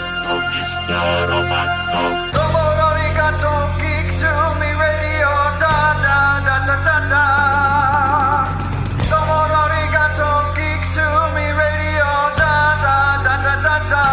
[0.00, 1.02] gatto, Mr.
[1.30, 2.02] Roboto.
[2.34, 2.64] Domo
[3.78, 5.30] geek to me radio,
[5.62, 7.24] da da da da da da.
[9.10, 9.38] Domo
[10.58, 12.10] geek to me radio,
[12.40, 12.54] da
[12.84, 14.04] da da da da da.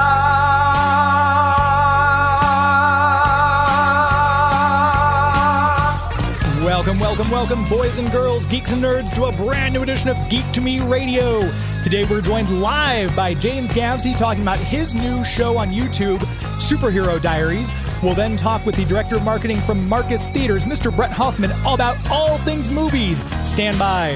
[6.63, 10.17] Welcome, welcome, welcome, boys and girls, geeks and nerds, to a brand new edition of
[10.29, 11.41] Geek to Me Radio.
[11.83, 16.19] Today we're joined live by James Gavsie talking about his new show on YouTube,
[16.59, 17.67] Superhero Diaries.
[18.03, 20.95] We'll then talk with the director of marketing from Marcus Theaters, Mr.
[20.95, 23.23] Bret Hoffmann, all about all things movies.
[23.43, 24.13] Stand by.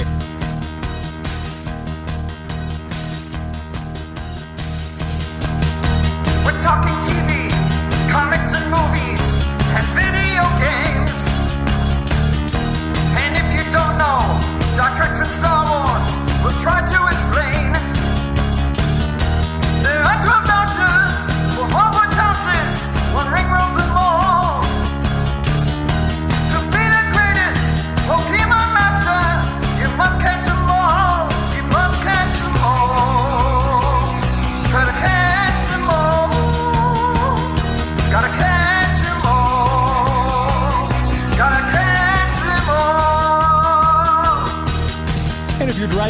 [6.45, 7.49] We're talking TV,
[8.11, 9.25] comics and movies,
[9.73, 11.17] and video games.
[13.17, 14.21] And if you don't know
[14.75, 17.14] Star Trek and Star Wars, we'll try to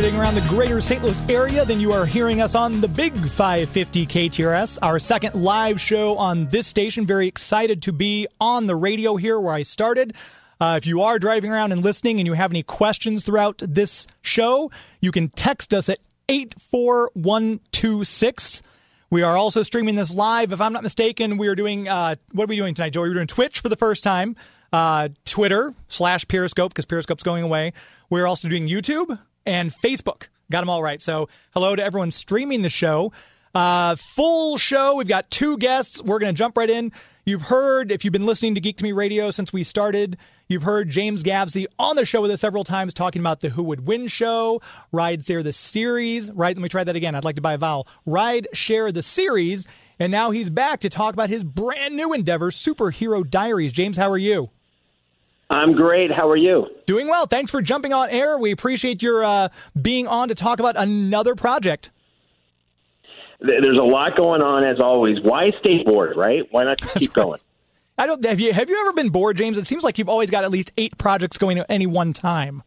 [0.01, 1.01] driving around the greater St.
[1.01, 5.79] Louis area, then you are hearing us on the Big 550 KTRS, our second live
[5.79, 7.05] show on this station.
[7.05, 10.13] Very excited to be on the radio here where I started.
[10.59, 14.05] Uh, if you are driving around and listening and you have any questions throughout this
[14.21, 18.63] show, you can text us at 84126.
[19.09, 20.51] We are also streaming this live.
[20.51, 23.07] If I'm not mistaken, we are doing, uh, what are we doing tonight, Joey?
[23.07, 24.35] We're doing Twitch for the first time,
[24.73, 27.71] uh, Twitter slash Periscope because Periscope's going away.
[28.09, 30.27] We're also doing YouTube and Facebook.
[30.51, 31.01] Got them all right.
[31.01, 33.11] So hello to everyone streaming the show.
[33.53, 34.95] Uh, full show.
[34.95, 36.01] We've got two guests.
[36.01, 36.91] We're going to jump right in.
[37.25, 40.61] You've heard, if you've been listening to Geek to Me Radio since we started, you've
[40.61, 43.87] heard James Gavsie on the show with us several times talking about the Who Would
[43.87, 44.61] Win show,
[44.91, 46.29] Ride Share the series.
[46.29, 47.15] Right, let me try that again.
[47.15, 47.87] I'd like to buy a vowel.
[48.05, 49.67] Ride Share the series.
[49.97, 53.71] And now he's back to talk about his brand new endeavor, Superhero Diaries.
[53.71, 54.51] James, how are you?
[55.49, 56.11] I'm great.
[56.11, 56.67] How are you?
[56.85, 57.27] Doing well.
[57.27, 58.37] Thanks for jumping on air.
[58.37, 61.91] We appreciate your uh, being on to talk about another project.
[63.39, 65.17] There's a lot going on as always.
[65.21, 66.43] Why stay bored, right?
[66.51, 67.39] Why not just keep going?
[67.97, 69.57] I don't have you have you ever been bored, James?
[69.57, 72.63] It seems like you've always got at least eight projects going at any one time.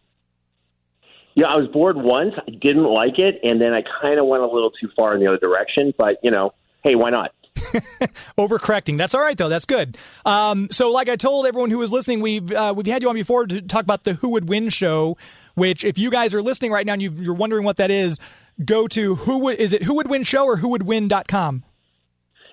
[1.34, 2.34] Yeah, I was bored once.
[2.36, 5.20] I didn't like it, and then I kind of went a little too far in
[5.22, 5.92] the other direction.
[5.96, 7.32] But you know, hey, why not?
[8.38, 8.98] Overcorrecting.
[8.98, 9.48] That's all right though.
[9.48, 9.96] That's good.
[10.24, 13.14] Um, so, like I told everyone who was listening, we've uh, we've had you on
[13.14, 15.16] before to talk about the Who Would Win show.
[15.54, 18.18] Which, if you guys are listening right now and you, you're wondering what that is,
[18.64, 21.64] go to who would is it Who Would Win show or Who Would Win.com.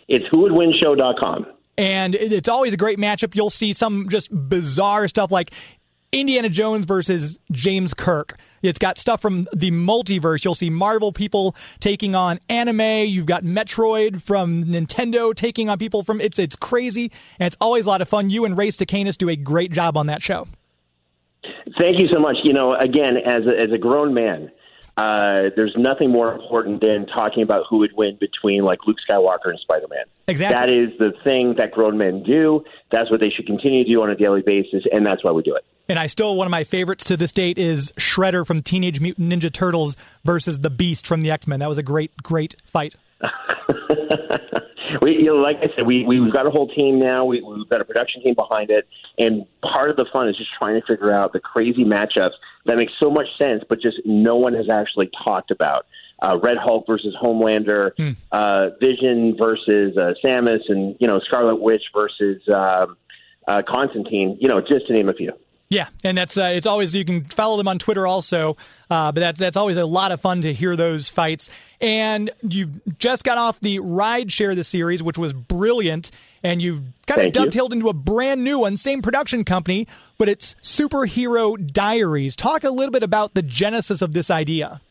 [0.07, 1.45] It's whowouldwinshow.com.
[1.77, 3.35] and it's always a great matchup.
[3.35, 5.51] You'll see some just bizarre stuff like
[6.15, 8.37] Indiana Jones versus James Kirk.
[8.61, 10.45] It's got stuff from the multiverse.
[10.45, 13.05] You'll see Marvel people taking on anime.
[13.07, 17.85] You've got Metroid from Nintendo taking on people from it's it's crazy and it's always
[17.85, 18.29] a lot of fun.
[18.29, 20.47] You and Ray Stakenas do a great job on that show.
[21.79, 22.37] Thank you so much.
[22.43, 24.51] You know, again, as a, as a grown man,
[24.95, 29.49] uh, there's nothing more important than talking about who would win between like Luke Skywalker
[29.49, 30.05] and Spider Man.
[30.29, 30.55] Exactly.
[30.55, 32.63] That is the thing that grown men do.
[32.89, 35.43] That's what they should continue to do on a daily basis, and that's why we
[35.43, 35.65] do it.
[35.87, 39.29] And I still one of my favorites to this date is Shredder from Teenage Mutant
[39.31, 41.59] Ninja Turtles versus the Beast from the X Men.
[41.59, 42.95] That was a great great fight.
[45.01, 47.25] we, you know, like I said, we we've got a whole team now.
[47.25, 48.87] We, we've got a production team behind it,
[49.19, 52.33] and part of the fun is just trying to figure out the crazy matchups
[52.65, 55.85] that make so much sense, but just no one has actually talked about.
[56.21, 57.91] Uh, Red Hulk versus Homelander,
[58.31, 62.97] uh, Vision versus uh, Samus, and you know Scarlet Witch versus um
[63.47, 64.37] uh, Constantine.
[64.39, 65.33] You know, just to name a few.
[65.67, 68.55] Yeah, and that's uh, it's always you can follow them on Twitter also,
[68.89, 71.49] uh, but that's that's always a lot of fun to hear those fights.
[71.81, 76.11] And you just got off the ride share the series, which was brilliant,
[76.43, 77.41] and you've kind of Thank you.
[77.41, 79.87] dovetailed into a brand new one, same production company,
[80.19, 82.35] but it's Superhero Diaries.
[82.35, 84.81] Talk a little bit about the genesis of this idea.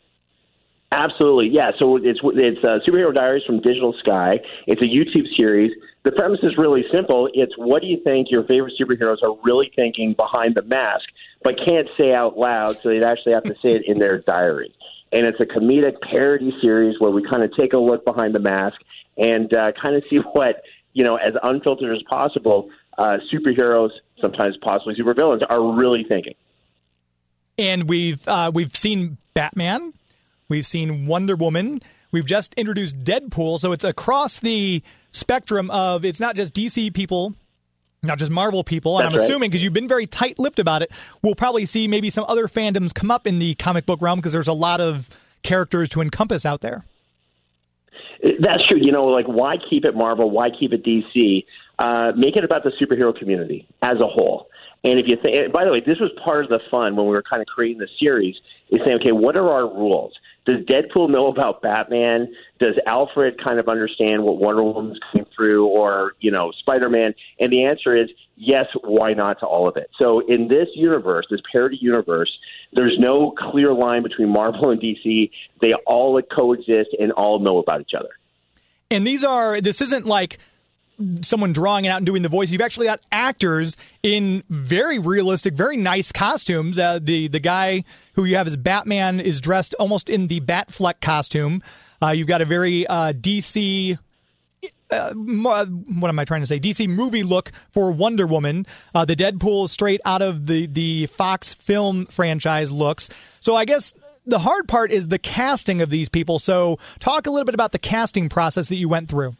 [0.91, 1.70] Absolutely, yeah.
[1.79, 4.41] So it's it's uh, superhero diaries from Digital Sky.
[4.67, 5.70] It's a YouTube series.
[6.05, 7.29] The premise is really simple.
[7.33, 11.05] It's what do you think your favorite superheroes are really thinking behind the mask,
[11.43, 14.75] but can't say out loud, so they'd actually have to say it in their diary.
[15.12, 18.41] And it's a comedic parody series where we kind of take a look behind the
[18.41, 18.77] mask
[19.17, 20.62] and uh, kind of see what
[20.93, 23.91] you know, as unfiltered as possible, uh, superheroes,
[24.21, 26.35] sometimes possibly supervillains, are really thinking.
[27.59, 29.95] And we've uh, we've seen Batman,
[30.49, 31.81] we've seen Wonder Woman,
[32.15, 37.34] We've just introduced Deadpool, so it's across the spectrum of it's not just DC people,
[38.02, 38.99] not just Marvel people.
[38.99, 39.25] And That's I'm right.
[39.25, 40.90] assuming because you've been very tight lipped about it,
[41.22, 44.32] we'll probably see maybe some other fandoms come up in the comic book realm because
[44.32, 45.08] there's a lot of
[45.43, 46.84] characters to encompass out there.
[48.40, 48.78] That's true.
[48.81, 50.31] You know, like why keep it Marvel?
[50.31, 51.44] Why keep it DC?
[51.78, 54.49] Uh, make it about the superhero community as a whole.
[54.82, 57.12] And if you think, by the way, this was part of the fun when we
[57.12, 58.37] were kind of creating the series.
[58.70, 60.12] Is saying, okay, what are our rules?
[60.46, 62.35] Does Deadpool know about Batman?
[62.58, 67.14] Does Alfred kind of understand what Wonder Woman's coming through, or you know, Spider Man?
[67.41, 68.67] And the answer is yes.
[68.82, 69.88] Why not to all of it?
[70.00, 72.31] So in this universe, this parody universe,
[72.73, 75.31] there's no clear line between Marvel and DC.
[75.62, 78.11] They all coexist and all know about each other.
[78.91, 80.38] And these are this isn't like
[81.23, 82.50] someone drawing it out and doing the voice.
[82.50, 86.79] You've actually got actors in very realistic, very nice costumes.
[86.79, 91.00] Uh, the the guy who you have as Batman is dressed almost in the Batfleck
[91.00, 91.62] costume.
[92.02, 93.99] Uh, you've got a very uh, DC.
[94.91, 96.61] Uh, what am I trying to say?
[96.61, 98.67] DC movie look for Wonder Woman.
[98.94, 103.11] Uh, the Deadpool straight out of the the Fox film franchise looks.
[103.41, 103.93] So I guess
[104.26, 106.38] the hard part is the casting of these people.
[106.38, 109.35] So talk a little bit about the casting process that you went through.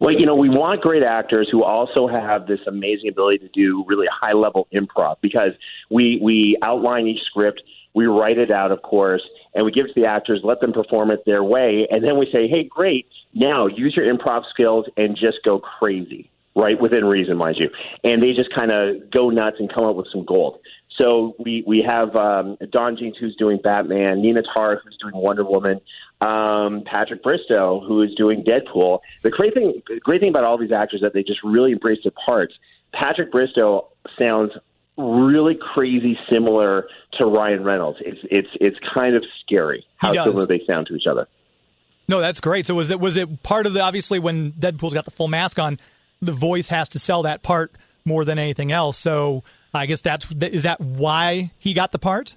[0.00, 3.84] Well, you know, we want great actors who also have this amazing ability to do
[3.86, 5.50] really high level improv because
[5.90, 7.60] we we outline each script,
[7.92, 9.22] we write it out, of course,
[9.54, 12.18] and we give it to the actors, let them perform it their way, and then
[12.18, 17.04] we say, hey, great, now use your improv skills and just go crazy, right within
[17.04, 17.68] reason, mind you,
[18.02, 20.60] and they just kind of go nuts and come up with some gold.
[20.98, 25.44] So we we have um, Don Jeans who's doing Batman, Nina Tarr who's doing Wonder
[25.44, 25.80] Woman,
[26.20, 29.00] um, Patrick Bristow who is doing Deadpool.
[29.22, 31.98] The great thing great thing about all these actors is that they just really embrace
[32.02, 32.54] their parts.
[32.92, 33.88] Patrick Bristow
[34.20, 34.52] sounds
[34.96, 36.86] really crazy similar
[37.18, 37.98] to Ryan Reynolds.
[38.00, 41.26] It's it's it's kind of scary how similar they sound to each other.
[42.08, 42.66] No, that's great.
[42.66, 45.58] So was it was it part of the obviously when Deadpool's got the full mask
[45.58, 45.78] on,
[46.20, 47.72] the voice has to sell that part
[48.04, 48.98] more than anything else.
[48.98, 52.34] So I guess that's is that why he got the part?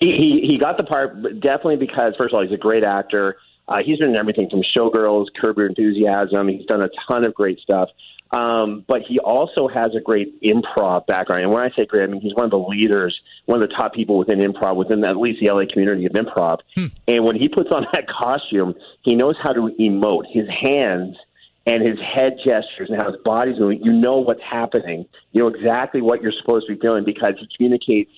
[0.00, 3.36] He, he he got the part, definitely because first of all, he's a great actor.
[3.68, 6.48] Uh, he's been in everything from Showgirls, Curb Your Enthusiasm.
[6.48, 7.88] He's done a ton of great stuff.
[8.30, 11.44] Um, but he also has a great improv background.
[11.44, 13.74] And when I say great, I mean he's one of the leaders, one of the
[13.74, 16.58] top people within improv, within at least the LA community of improv.
[17.06, 20.24] And when he puts on that costume, he knows how to emote.
[20.32, 21.16] His hands
[21.66, 25.06] and his head gestures and how his body's moving, you know what's happening.
[25.32, 28.10] You know exactly what you're supposed to be feeling because he communicates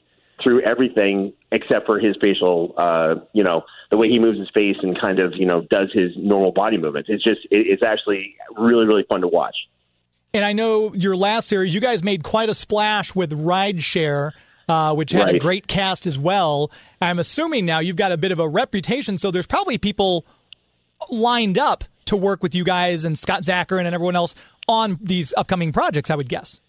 [0.42, 4.76] through everything except for his facial, uh, you know, the way he moves his face
[4.82, 7.08] and kind of, you know, does his normal body movements.
[7.10, 9.56] It's just, it, it's actually really, really fun to watch.
[10.34, 14.32] And I know your last series, you guys made quite a splash with Rideshare,
[14.68, 16.70] uh, which had a great cast as well.
[17.00, 20.26] I'm assuming now you've got a bit of a reputation, so there's probably people
[21.08, 24.34] lined up to work with you guys and Scott Zakarin and everyone else
[24.68, 26.10] on these upcoming projects.
[26.10, 26.60] I would guess.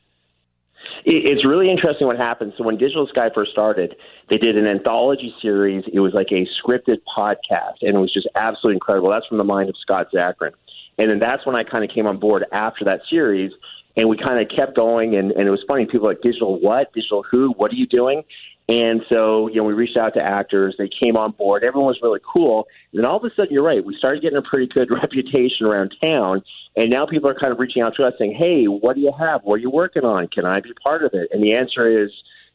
[1.09, 2.53] It, it's really interesting what happened.
[2.57, 3.95] So when Digital Sky first started,
[4.29, 5.83] they did an anthology series.
[5.91, 9.09] It was like a scripted podcast, and it was just absolutely incredible.
[9.09, 10.53] That's from the mind of Scott Zakarin.
[10.99, 13.51] And then that's when I kind of came on board after that series,
[13.97, 15.15] and we kind of kept going.
[15.15, 15.87] And, and it was funny.
[15.87, 16.93] People like, digital what?
[16.93, 17.53] Digital who?
[17.57, 18.23] What are you doing?
[18.69, 20.75] And so, you know, we reached out to actors.
[20.77, 21.63] They came on board.
[21.63, 22.67] Everyone was really cool.
[22.93, 23.83] And then all of a sudden, you're right.
[23.83, 26.43] We started getting a pretty good reputation around town.
[26.79, 29.11] And now people are kind of reaching out to us saying, hey, what do you
[29.19, 29.41] have?
[29.43, 30.29] What are you working on?
[30.29, 31.27] Can I be part of it?
[31.33, 32.09] And the answer is,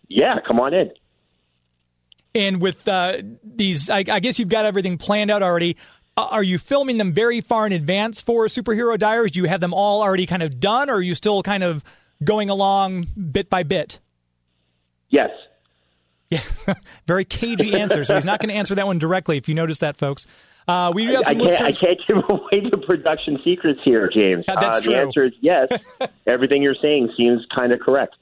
[0.09, 0.93] yeah, come on in.
[2.35, 5.76] And with uh, these, I, I guess you've got everything planned out already.
[6.16, 9.33] Uh, are you filming them very far in advance for Superhero Diaries?
[9.33, 11.85] Do you have them all already kind of done, or are you still kind of
[12.25, 14.00] going along bit by bit?
[15.11, 15.28] Yes.
[16.31, 16.40] Yeah,
[17.07, 18.04] very cagey answer.
[18.04, 19.37] So he's not going to answer that one directly.
[19.37, 20.26] If you notice that, folks,
[20.66, 24.09] uh, we do have I some can't, I can't give away the production secrets here,
[24.12, 24.44] James.
[24.49, 25.68] Yeah, that's uh, the answer is yes.
[26.26, 28.16] Everything you're saying seems kind of correct.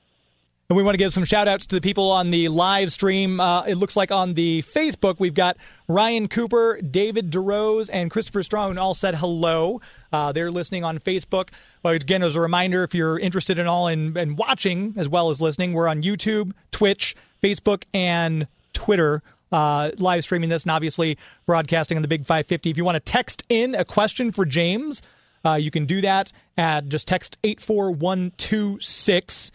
[0.73, 3.41] And we want to give some shout outs to the people on the live stream.
[3.41, 8.43] Uh, it looks like on the Facebook, we've got Ryan Cooper, David DeRose, and Christopher
[8.43, 9.83] Strong all said hello.
[10.11, 11.51] Uh, they're listening on Facebook.
[11.83, 15.29] Well, again, as a reminder, if you're interested in all in, in watching as well
[15.29, 19.23] as listening, we're on YouTube, Twitch, Facebook, and Twitter.
[19.53, 22.71] Uh, live streaming this and obviously broadcasting on the Big 550.
[22.71, 25.03] If you want to text in a question for James,
[25.45, 29.53] uh, you can do that at just text 84126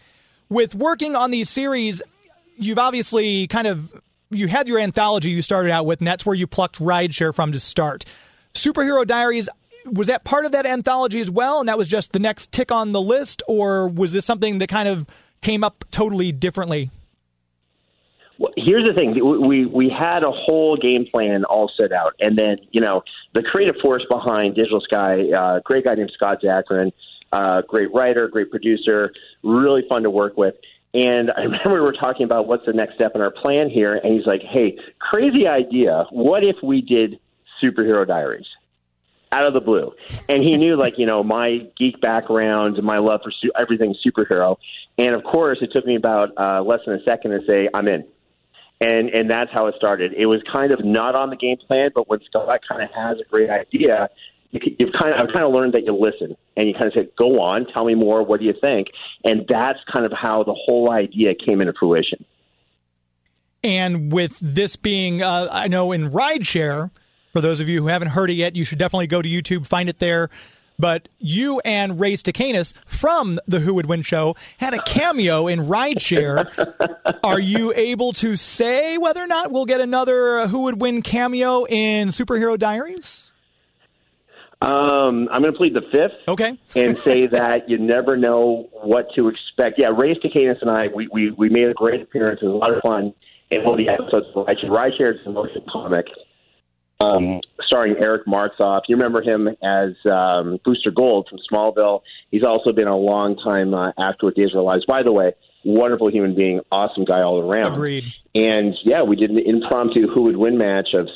[0.48, 2.02] with working on these series,
[2.56, 3.92] you've obviously kind of
[4.30, 7.52] you had your anthology you started out with, and that's where you plucked Rideshare from
[7.52, 8.04] to start.
[8.54, 9.48] Superhero Diaries
[9.86, 12.70] was that part of that anthology as well, and that was just the next tick
[12.70, 15.06] on the list, or was this something that kind of
[15.40, 16.90] came up totally differently?
[18.68, 19.14] Here's the thing:
[19.48, 23.42] we we had a whole game plan all set out, and then you know the
[23.42, 26.92] creative force behind Digital Sky, uh, great guy named Scott Zakarin,
[27.32, 29.10] uh, great writer, great producer,
[29.42, 30.54] really fun to work with.
[30.92, 33.92] And I remember we were talking about what's the next step in our plan here,
[33.92, 36.04] and he's like, "Hey, crazy idea!
[36.10, 37.20] What if we did
[37.64, 38.46] superhero diaries?"
[39.32, 39.92] Out of the blue,
[40.28, 44.56] and he knew, like you know, my geek background, my love for su- everything superhero,
[44.98, 47.88] and of course, it took me about uh, less than a second to say, "I'm
[47.88, 48.04] in."
[48.80, 50.12] And and that's how it started.
[50.16, 53.18] It was kind of not on the game plan, but when Scott kind of has
[53.18, 54.08] a great idea,
[54.50, 56.92] you, you've kind of I've kind of learned that you listen and you kind of
[56.94, 58.22] say, "Go on, tell me more.
[58.22, 58.88] What do you think?"
[59.24, 62.24] And that's kind of how the whole idea came into fruition.
[63.64, 66.92] And with this being, uh, I know in rideshare,
[67.32, 69.66] for those of you who haven't heard it yet, you should definitely go to YouTube,
[69.66, 70.30] find it there.
[70.78, 75.66] But you and Ray Stakenas from the Who Would Win show had a cameo in
[75.66, 76.46] Rideshare.
[77.24, 81.02] Are you able to say whether or not we'll get another uh, Who Would Win
[81.02, 83.30] cameo in Superhero Diaries?
[84.60, 86.28] Um, I'm going to plead the fifth.
[86.28, 86.58] Okay.
[86.74, 89.78] and say that you never know what to expect.
[89.78, 92.40] Yeah, Ray Stakenas and I, we, we, we made a great appearance.
[92.42, 93.14] It was a lot of fun
[93.50, 94.70] in one of the episodes of Rideshare.
[94.70, 96.06] Rideshare is a motion comic
[97.00, 98.82] um, starring Eric Martsolf.
[98.88, 102.02] You remember him as um, Booster Gold from Smallville.
[102.30, 104.84] He's also been a long time uh, actor with Days of Our Lives.
[104.86, 105.32] By the way,
[105.64, 107.74] wonderful human being, awesome guy all around.
[107.74, 108.04] Agreed.
[108.34, 111.08] And yeah, we did an impromptu who would win match of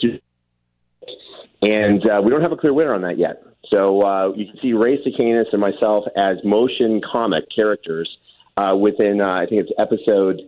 [1.63, 3.45] and uh, we don't have a clear winner on that yet.
[3.73, 8.09] So uh, you can see Ray Stakenas and myself as motion comic characters
[8.57, 10.43] uh, within, uh, I think it's episode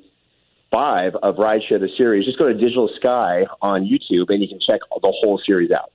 [0.75, 2.25] five of Rideshare the series.
[2.25, 5.93] Just go to Digital Sky on YouTube and you can check the whole series out.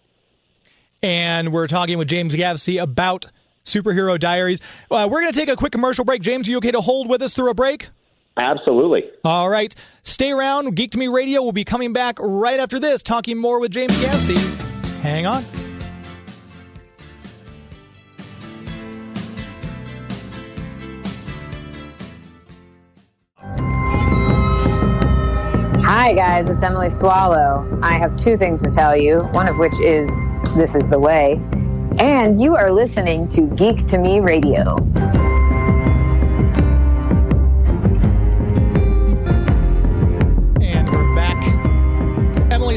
[1.04, 3.28] And we're talking with James Gavsie about
[3.66, 4.62] Superhero Diaries.
[4.90, 6.22] Uh, we're going to take a quick commercial break.
[6.22, 7.90] James, are you okay to hold with us through a break?
[8.38, 9.04] Absolutely.
[9.24, 9.76] All right.
[10.04, 10.76] Stay around.
[10.76, 13.98] Geek to Me Radio will be coming back right after this, talking more with James
[14.02, 15.02] Gavsie.
[15.02, 15.44] Hang on.
[25.92, 27.68] Hi, guys, it's Emily Swallow.
[27.82, 30.08] I have two things to tell you, one of which is
[30.56, 31.42] This is the Way,
[31.98, 34.76] and you are listening to Geek to Me Radio.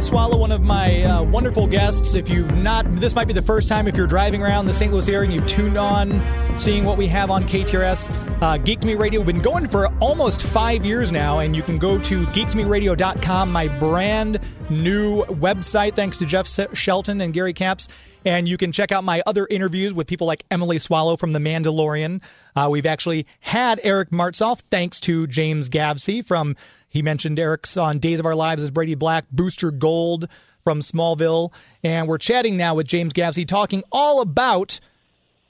[0.03, 2.15] Swallow, one of my uh, wonderful guests.
[2.15, 4.93] If you've not, this might be the first time if you're driving around the St.
[4.93, 6.21] Louis area and you've tuned on,
[6.59, 8.11] seeing what we have on KTRS.
[8.43, 11.63] Uh, Geek to Me Radio, we've been going for almost five years now, and you
[11.63, 17.89] can go to geektomeradio.com, my brand new website, thanks to Jeff Shelton and Gary Caps.
[18.25, 21.39] And you can check out my other interviews with people like Emily Swallow from The
[21.39, 22.21] Mandalorian.
[22.55, 26.57] Uh, we've actually had Eric Martsolf, thanks to James Gavsie from,
[26.89, 30.29] he mentioned Eric's on Days of Our Lives as Brady Black, Booster Gold
[30.63, 31.53] from Smallville.
[31.83, 34.79] And we're chatting now with James Gavsie, talking all about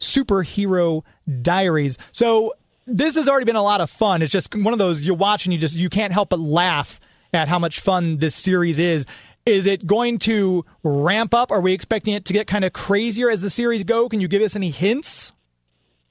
[0.00, 1.02] superhero
[1.42, 1.98] diaries.
[2.12, 2.54] So
[2.86, 4.22] this has already been a lot of fun.
[4.22, 7.00] It's just one of those you watch and you just you can't help but laugh
[7.32, 9.06] at how much fun this series is.
[9.44, 11.50] Is it going to ramp up?
[11.50, 14.08] Are we expecting it to get kind of crazier as the series go?
[14.08, 15.32] Can you give us any hints?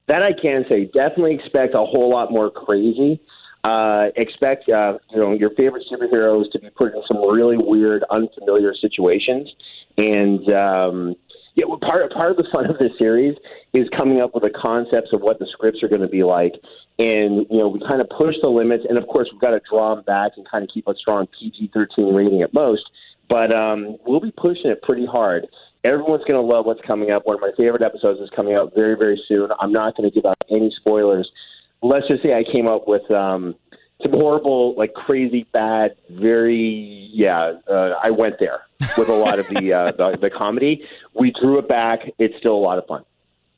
[0.07, 0.85] That I can say.
[0.85, 3.21] Definitely expect a whole lot more crazy.
[3.63, 8.03] Uh, expect uh, you know your favorite superheroes to be put in some really weird,
[8.09, 9.47] unfamiliar situations,
[9.97, 11.15] and um,
[11.53, 13.37] yeah, well, part part of the fun of this series
[13.73, 16.53] is coming up with the concepts of what the scripts are going to be like,
[16.97, 19.61] and you know we kind of push the limits, and of course we've got to
[19.69, 22.89] draw them back and kind of keep a strong PG thirteen rating at most,
[23.31, 25.47] but um, we'll be pushing it pretty hard.
[25.85, 27.25] Everyone's going to love what's coming up.
[27.25, 29.49] One of my favorite episodes is coming out very very soon.
[29.61, 31.31] I'm not going to give out any spoilers.
[31.81, 33.55] Let's just say I came up with um,
[34.03, 37.53] some horrible, like crazy, bad, very yeah.
[37.67, 38.61] Uh, I went there
[38.97, 40.85] with a lot of the, uh, the the comedy.
[41.15, 42.01] We drew it back.
[42.19, 43.05] It's still a lot of fun.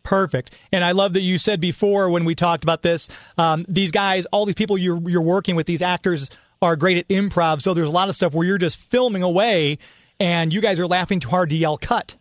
[0.04, 0.52] Perfect.
[0.72, 4.26] And I love that you said before when we talked about this, um, these guys,
[4.28, 6.30] all these people you're you're working with, these actors
[6.64, 7.62] are great at improv.
[7.62, 9.78] So there's a lot of stuff where you're just filming away,
[10.20, 12.16] and you guys are laughing too hard to yell cut.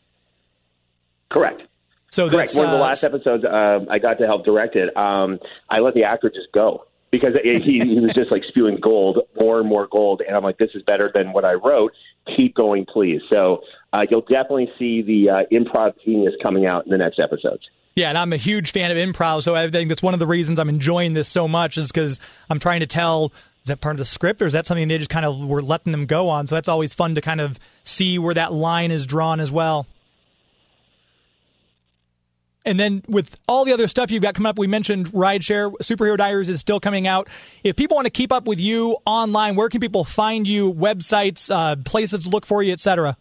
[1.30, 1.62] Correct.
[2.10, 2.54] So Correct.
[2.54, 4.94] One of the uh, last episodes uh, I got to help direct it.
[4.96, 5.38] Um,
[5.70, 9.20] I let the actor just go because it, he, he was just like spewing gold,
[9.40, 11.92] more and more gold, and I'm like, this is better than what I wrote.
[12.36, 13.22] Keep going, please.
[13.30, 17.62] So uh, you'll definitely see the uh, improv genius coming out in the next episodes.
[17.94, 20.26] Yeah, and I'm a huge fan of improv, so I think that's one of the
[20.26, 23.32] reasons I'm enjoying this so much is because I'm trying to tell
[23.64, 25.62] is that part of the script or is that something they just kind of were
[25.62, 26.46] letting them go on?
[26.46, 29.86] So that's always fun to kind of see where that line is drawn as well.
[32.64, 36.16] And then with all the other stuff you've got coming up, we mentioned Rideshare, Superhero
[36.16, 37.28] Diaries is still coming out.
[37.64, 40.72] If people want to keep up with you online, where can people find you?
[40.72, 43.16] Websites, uh, places to look for you, etc.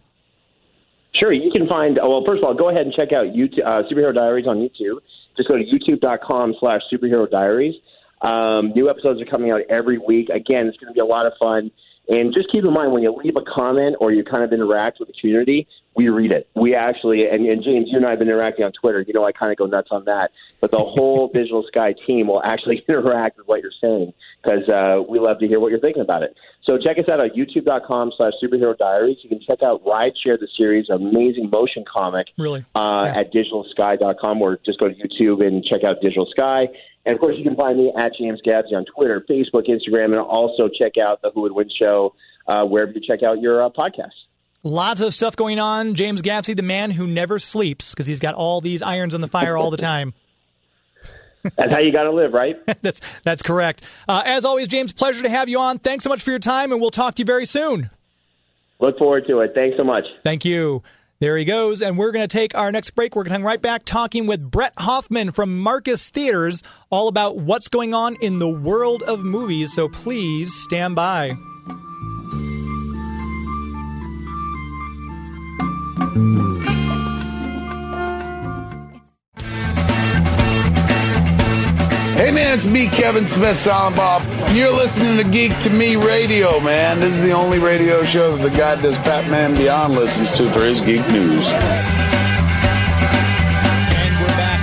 [1.19, 1.99] Sure, you can find.
[2.01, 4.99] Well, first of all, go ahead and check out YouTube, uh, Superhero Diaries on YouTube.
[5.35, 7.75] Just go to youtube.com/slash Superhero Diaries.
[8.21, 10.29] Um, new episodes are coming out every week.
[10.29, 11.71] Again, it's going to be a lot of fun.
[12.07, 14.99] And just keep in mind when you leave a comment or you kind of interact
[14.99, 16.47] with the community, we read it.
[16.55, 19.03] We actually, and, and James, you and I have been interacting on Twitter.
[19.07, 20.31] You know, I kind of go nuts on that.
[20.59, 24.13] But the whole Digital Sky team will actually interact with what you're saying
[24.43, 26.35] because uh, we love to hear what you're thinking about it.
[26.63, 29.17] So check us out at youtube.com slash superhero diaries.
[29.23, 32.65] You can check out Rideshare, the series, amazing motion comic Really?
[32.75, 33.19] uh, Yeah.
[33.19, 36.67] at digitalsky.com or just go to YouTube and check out Digital Sky.
[37.05, 40.17] And of course, you can find me at James Gavsie on Twitter, Facebook, Instagram, and
[40.19, 42.13] also check out the Who Would Win show
[42.47, 44.09] uh, wherever you check out your uh, podcasts.
[44.63, 45.95] Lots of stuff going on.
[45.95, 49.27] James Gavsie, the man who never sleeps because he's got all these irons on the
[49.27, 50.13] fire all the time.
[51.55, 52.57] That's how you got to live, right?
[52.81, 53.83] that's that's correct.
[54.07, 55.79] Uh, as always, James, pleasure to have you on.
[55.79, 57.89] Thanks so much for your time, and we'll talk to you very soon.
[58.79, 59.53] Look forward to it.
[59.55, 60.05] Thanks so much.
[60.23, 60.81] Thank you.
[61.19, 61.83] There he goes.
[61.83, 63.15] And we're going to take our next break.
[63.15, 67.37] We're going to hang right back talking with Bret Hoffmann from Marcus Theaters all about
[67.37, 69.71] what's going on in the world of movies.
[69.71, 71.37] So please stand by.
[82.61, 84.21] It's me, Kevin Smith, Silent Bob.
[84.55, 86.99] You're listening to Geek to Me Radio, man.
[86.99, 90.59] This is the only radio show that the guy does Batman Beyond listens to for
[90.59, 91.49] his geek news.
[91.49, 91.59] And
[94.21, 94.61] we're back.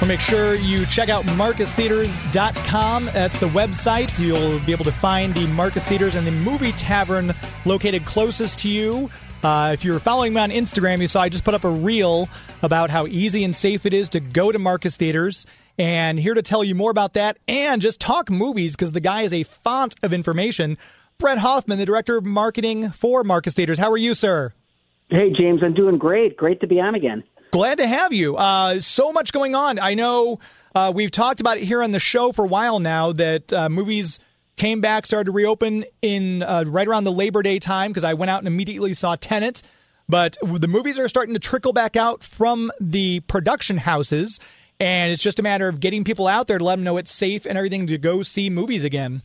[0.00, 3.04] Well, make sure you check out marcustheaters.com.
[3.06, 4.18] That's the website.
[4.18, 7.34] You'll be able to find the Marcus Theaters and the Movie Tavern
[7.66, 9.10] located closest to you.
[9.42, 12.28] Uh, if you're following me on Instagram, you saw I just put up a reel
[12.62, 15.46] about how easy and safe it is to go to Marcus Theaters.
[15.78, 19.22] And here to tell you more about that and just talk movies because the guy
[19.22, 20.76] is a font of information.
[21.18, 23.78] Bret Hoffmann, the director of marketing for Marcus Theaters.
[23.78, 24.52] How are you, sir?
[25.08, 26.36] Hey, James, I'm doing great.
[26.36, 27.22] Great to be on again.
[27.52, 28.36] Glad to have you.
[28.36, 29.78] Uh, so much going on.
[29.78, 30.40] I know
[30.74, 33.68] uh, we've talked about it here on the show for a while now that uh,
[33.68, 34.20] movies
[34.58, 38.14] came back, started to reopen in uh, right around the Labor Day time because I
[38.14, 39.62] went out and immediately saw Tenet.
[40.08, 44.40] But the movies are starting to trickle back out from the production houses,
[44.80, 47.12] and it's just a matter of getting people out there to let them know it's
[47.12, 49.22] safe and everything to go see movies again.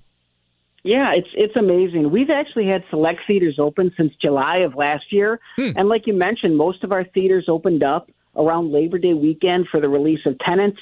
[0.84, 2.12] Yeah, it's it's amazing.
[2.12, 6.58] We've actually had select theaters open since July of last year, and like you mentioned,
[6.58, 10.76] most of our theaters opened up around Labor Day weekend for the release of Tenet.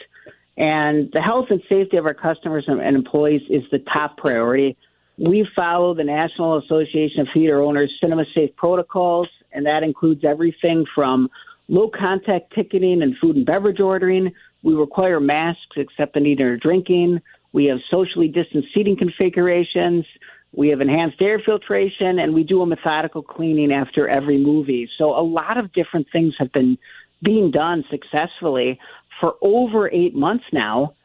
[0.58, 4.78] And the health and safety of our customers and employees is the top priority.
[5.18, 10.86] We follow the National Association of Theater Owners Cinema Safe protocols, and that includes everything
[10.94, 11.30] from
[11.68, 14.34] low contact ticketing and food and beverage ordering.
[14.64, 17.22] We require masks except in eating or drinking.
[17.54, 20.06] We have socially distanced seating configurations.
[20.54, 24.90] We have enhanced air filtration, and we do a methodical cleaning after every movie.
[24.98, 26.78] So a lot of different things have been
[27.24, 28.80] being done successfully
[29.22, 30.96] for over eight months now.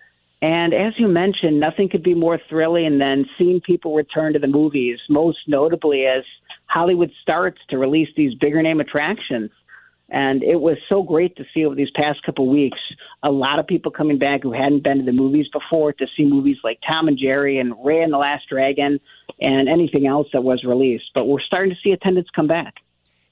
[0.43, 4.47] And as you mentioned, nothing could be more thrilling than seeing people return to the
[4.49, 6.25] movies, most notably as
[6.67, 9.51] Hollywood starts to release these bigger name attractions.
[10.09, 12.79] And it was so great to see over these past couple weeks
[13.23, 16.25] a lot of people coming back who hadn't been to the movies before to see
[16.25, 19.01] movies like Tom and Jerry and Raya and the Last Dragon
[19.41, 21.11] and anything else that was released.
[21.15, 22.75] But we're starting to see attendance come back.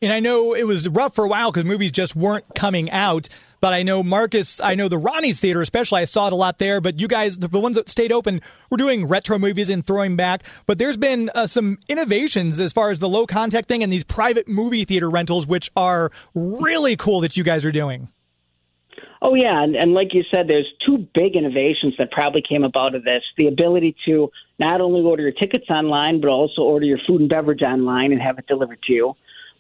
[0.05, 3.29] And I know it was rough for a while because movies just weren't coming out.
[3.61, 6.59] But I know Marcus, I know the Ronnie's Theater especially, I saw it a lot
[6.59, 6.83] there.
[6.83, 10.43] But you guys, the, ones that stayed open, were doing retro movies and throwing back.
[10.67, 14.05] But there's been uh, some innovations as far as the low contact thing and these
[14.05, 18.09] private movie theater rentals, which are really cool that you guys are doing.
[19.23, 22.95] Oh yeah, and, and like you said, there's two big innovations that probably came about
[22.95, 26.99] of this: the ability to not only order your tickets online, but also order your
[27.07, 29.15] food and beverage online and have it delivered to you.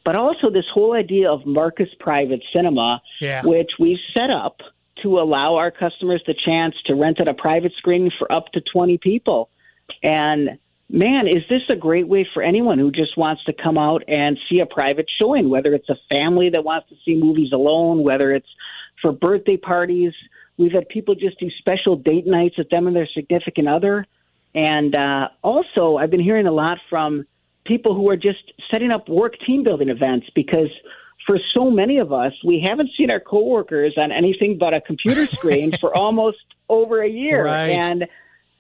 [0.05, 3.43] But also this whole idea of Marcus Private Cinema, Yeah.
[3.45, 4.61] which we've set up
[5.03, 8.61] to allow our customers the chance to rent at a private screening for up to
[8.61, 9.49] 20 people.
[10.03, 14.03] And man, is this a great way for anyone who just wants to come out
[14.07, 18.03] and see a private showing, whether it's a family that wants to see movies alone,
[18.03, 18.49] whether it's
[19.03, 20.13] for birthday parties.
[20.57, 24.07] We've had people just do special date nights with them and their significant other.
[24.55, 27.27] And uh, also, I've been hearing a lot from
[27.65, 30.69] people who are just setting up work team building events because
[31.27, 35.27] for so many of us, we haven't seen our coworkers on anything but a computer
[35.37, 37.45] screen for almost over a year.
[37.45, 37.71] Right.
[37.71, 38.07] And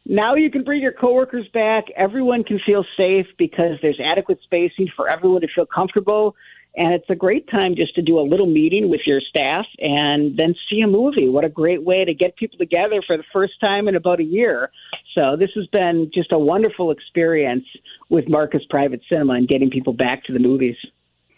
[0.06, 1.84] now you can bring your coworkers back.
[1.96, 6.36] Everyone can feel safe because there's adequate spacing for everyone to feel comfortable.
[6.76, 10.36] And it's a great time just to do a little meeting with your staff and
[10.36, 11.28] then see a movie.
[11.28, 14.24] What a great way to get people together for the first time in about a
[14.24, 14.70] year.
[15.16, 17.64] So this has been just a wonderful experience
[18.08, 20.76] with Marcus Private Cinema and getting people back to the movies.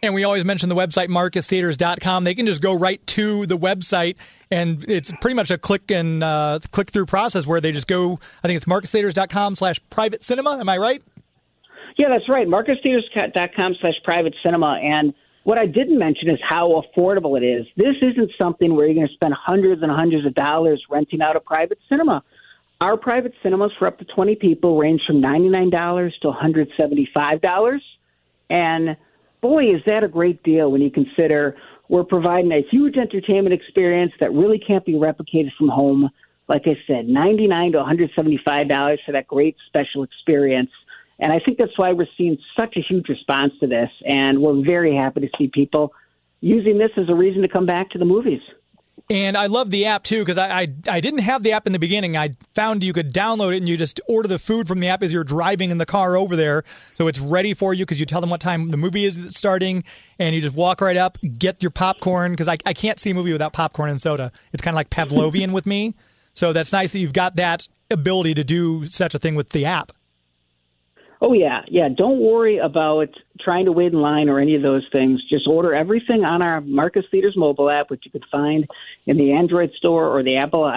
[0.03, 2.25] And we always mention the website marcustheaters.com.
[2.25, 4.17] They can just go right to the website,
[4.51, 8.21] and it's pretty much a click and uh, click through process where they just go.
[8.43, 10.59] I think it's marcustheaters.com slash private cinema.
[10.59, 11.03] Am I right?
[11.97, 12.47] Yeah, that's right.
[12.47, 14.79] MarcusTheaters.com slash private cinema.
[14.83, 15.15] And
[15.47, 17.67] what I didn't mention is how affordable it is.
[17.77, 21.37] This isn't something where you're going to spend hundreds and hundreds of dollars renting out
[21.37, 22.25] a private cinema.
[22.81, 27.81] Our private cinemas for up to 20 people range from $99 to $175.
[28.51, 28.97] And
[29.41, 31.55] boy, is that a great deal when you consider
[31.89, 36.11] we're providing a huge entertainment experience that really can't be replicated from home.
[36.49, 40.71] Like I said, $99 to $175 for that great special experience.
[41.19, 43.91] And I think that's why we're seeing such a huge response to this.
[44.05, 45.95] And we're very happy to see people
[46.41, 48.43] using this as a reason to come back to the movies.
[49.09, 51.73] And I love the app too because I, I, I didn't have the app in
[51.73, 52.17] the beginning.
[52.17, 55.03] I found you could download it and you just order the food from the app
[55.03, 58.07] as you're driving in the car over there, so it's ready for you because you
[58.07, 59.85] tell them what time the movie is starting,
[60.19, 63.15] and you just walk right up, get your popcorn because I I can't see a
[63.15, 64.33] movie without popcorn and soda.
[64.53, 65.95] It's kind of like Pavlovian with me,
[66.35, 69.67] so that's nice that you've got that ability to do such a thing with the
[69.67, 69.93] app.
[71.21, 71.89] Oh yeah, yeah.
[71.89, 73.09] Don't worry about
[73.41, 75.23] trying to wait in line or any of those things.
[75.33, 78.67] Just order everything on our Marcus Theaters mobile app, which you can find
[79.07, 80.71] in the Android store or the Apple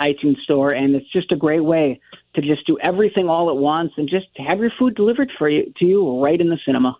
[0.00, 2.00] iTunes store, and it's just a great way
[2.34, 5.72] to just do everything all at once and just have your food delivered for you
[5.78, 6.96] to you right in the cinema.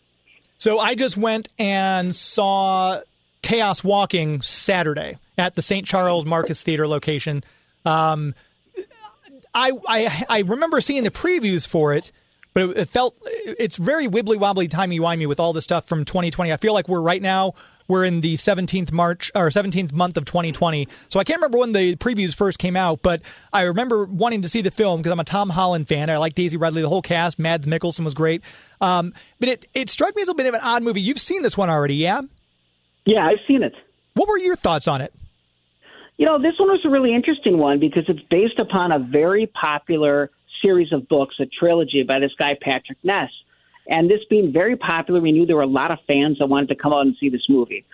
[0.58, 3.02] So I just went and saw
[3.42, 5.86] Chaos Walking Saturday at the St.
[5.86, 7.44] Charles Marcus Theater location.
[7.84, 8.34] Um,
[9.54, 12.10] I, I I remember seeing the previews for it
[12.56, 16.06] but it, it felt it's very wibbly wobbly, timey wimey with all the stuff from
[16.06, 16.50] 2020.
[16.50, 17.52] I feel like we're right now
[17.86, 20.88] we're in the 17th March or 17th month of 2020.
[21.10, 23.20] So I can't remember when the previews first came out, but
[23.52, 26.08] I remember wanting to see the film because I'm a Tom Holland fan.
[26.08, 27.38] I like Daisy Ridley, the whole cast.
[27.38, 28.40] Mads Mikkelsen was great.
[28.80, 31.02] Um, but it, it struck me as a bit of an odd movie.
[31.02, 32.22] You've seen this one already, yeah?
[33.04, 33.74] Yeah, I've seen it.
[34.14, 35.12] What were your thoughts on it?
[36.16, 39.46] You know, this one was a really interesting one because it's based upon a very
[39.46, 40.30] popular
[40.64, 43.30] series of books, a trilogy by this guy, Patrick Ness.
[43.88, 46.70] And this being very popular, we knew there were a lot of fans that wanted
[46.70, 47.84] to come out and see this movie.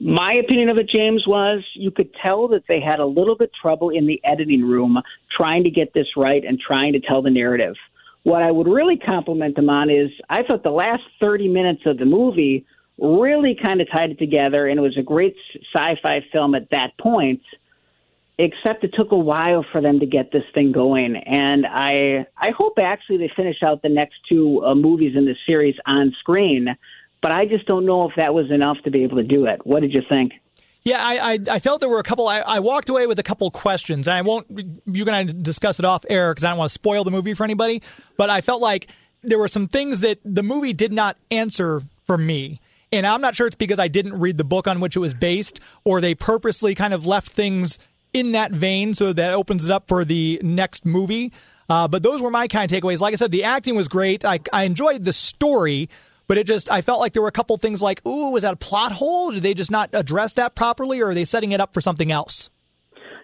[0.00, 3.50] My opinion of it, James, was you could tell that they had a little bit
[3.60, 4.98] trouble in the editing room
[5.36, 7.74] trying to get this right and trying to tell the narrative.
[8.22, 11.98] What I would really compliment them on is I thought the last 30 minutes of
[11.98, 12.64] the movie
[12.96, 15.36] really kind of tied it together, and it was a great
[15.74, 17.42] sci fi film at that point
[18.38, 21.16] except it took a while for them to get this thing going.
[21.16, 25.34] And I I hope actually they finish out the next two uh, movies in the
[25.46, 26.68] series on screen.
[27.20, 29.66] But I just don't know if that was enough to be able to do it.
[29.66, 30.32] What did you think?
[30.84, 32.28] Yeah, I, I, I felt there were a couple.
[32.28, 34.46] I, I walked away with a couple questions, and I won't.
[34.54, 37.42] Going to discuss it off air because I don't want to spoil the movie for
[37.44, 37.82] anybody.
[38.16, 38.86] But I felt like
[39.22, 42.60] there were some things that the movie did not answer for me.
[42.90, 45.12] And I'm not sure it's because I didn't read the book on which it was
[45.12, 47.78] based, or they purposely kind of left things
[48.18, 51.32] in that vein, so that opens it up for the next movie.
[51.68, 53.00] Uh, but those were my kind of takeaways.
[53.00, 54.24] Like I said, the acting was great.
[54.24, 55.88] I, I enjoyed the story,
[56.26, 58.54] but it just I felt like there were a couple things like, ooh, was that
[58.54, 59.30] a plot hole?
[59.30, 62.10] Did they just not address that properly, or are they setting it up for something
[62.10, 62.50] else?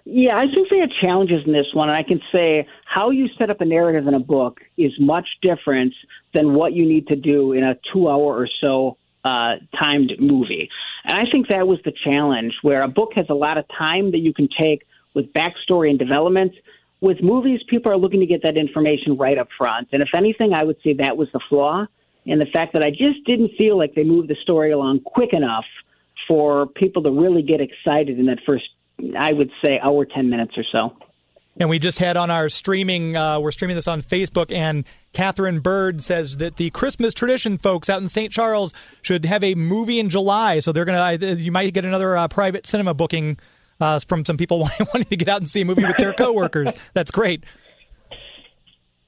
[0.06, 3.28] Yeah, I think they had challenges in this one, and I can say how you
[3.38, 5.94] set up a narrative in a book is much different
[6.34, 10.68] than what you need to do in a two-hour or so uh, timed movie.
[11.04, 14.12] And I think that was the challenge, where a book has a lot of time
[14.12, 16.52] that you can take with backstory and development.
[17.00, 19.88] With movies, people are looking to get that information right up front.
[19.92, 21.86] And if anything, I would say that was the flaw
[22.24, 25.32] in the fact that I just didn't feel like they moved the story along quick
[25.32, 25.66] enough
[26.26, 28.64] for people to really get excited in that first,
[29.18, 30.96] I would say, hour, 10 minutes or so.
[31.56, 35.60] And we just had on our streaming, uh, we're streaming this on Facebook, and Catherine
[35.60, 38.32] Bird says that the Christmas tradition folks out in St.
[38.32, 40.58] Charles should have a movie in July.
[40.58, 43.38] So they're going to, you might get another uh, private cinema booking
[43.80, 46.76] uh, from some people wanting to get out and see a movie with their coworkers.
[46.92, 47.44] That's great.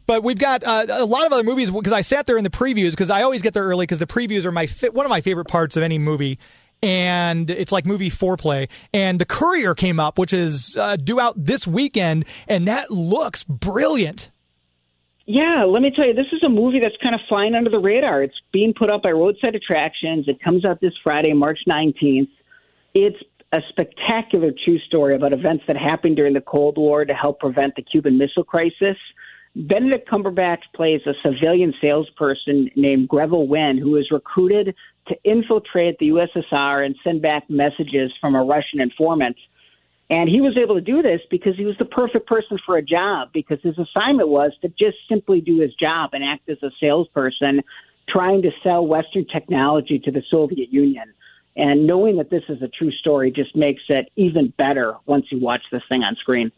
[0.07, 2.51] But we've got uh, a lot of other movies because I sat there in the
[2.51, 5.11] previews because I always get there early because the previews are my fi- one of
[5.11, 6.39] my favorite parts of any movie
[6.83, 8.69] and it's like movie foreplay.
[8.93, 13.45] And The Courier came up, which is uh, due out this weekend, and that looks
[13.45, 14.31] brilliant.
[15.29, 17.81] Yeah, let me tell you, this is a movie that's kind of flying under the
[17.81, 18.23] radar.
[18.23, 20.29] It's being put up by Roadside Attractions.
[20.29, 22.29] It comes out this Friday, March 19th.
[22.95, 23.17] It's
[23.53, 27.75] a spectacular true story about events that happened during the Cold War to help prevent
[27.75, 28.97] the Cuban Missile Crisis.
[29.57, 34.75] Benedict Cumberbatch plays a civilian salesperson named Greville Wynne, who is recruited
[35.09, 39.37] to infiltrate the USSR and send back messages from a Russian informant.
[40.11, 42.83] And he was able to do this because he was the perfect person for a
[42.83, 46.71] job because his assignment was to just simply do his job and act as a
[46.79, 47.63] salesperson
[48.11, 51.15] trying to sell Western technology to the Soviet Union.
[51.57, 55.41] And knowing that this is a true story just makes it even better once you
[55.41, 56.53] watch this thing on screen.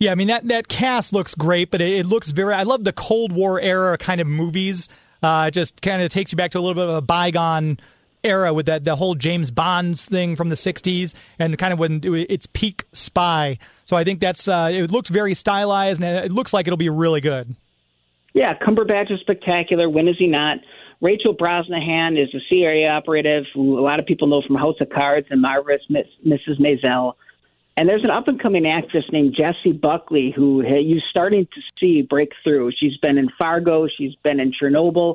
[0.00, 2.54] Yeah, I mean that that cast looks great, but it, it looks very.
[2.54, 4.88] I love the Cold War era kind of movies.
[5.22, 7.78] Uh, it just kind of takes you back to a little bit of a bygone
[8.24, 12.00] era with that the whole James Bonds thing from the '60s and kind of when
[12.02, 13.58] it's peak spy.
[13.84, 16.88] So I think that's uh, it looks very stylized and it looks like it'll be
[16.88, 17.54] really good.
[18.32, 19.90] Yeah, Cumberbatch is spectacular.
[19.90, 20.58] When is he not?
[21.02, 24.88] Rachel Brosnahan is a CIA operative who a lot of people know from House of
[24.88, 26.58] Cards and Marvelous Miss, Mrs.
[26.58, 27.14] Maisel.
[27.76, 32.02] And there's an up and coming actress named Jessie Buckley who you're starting to see
[32.02, 32.72] break through.
[32.78, 35.14] She's been in Fargo, she's been in Chernobyl,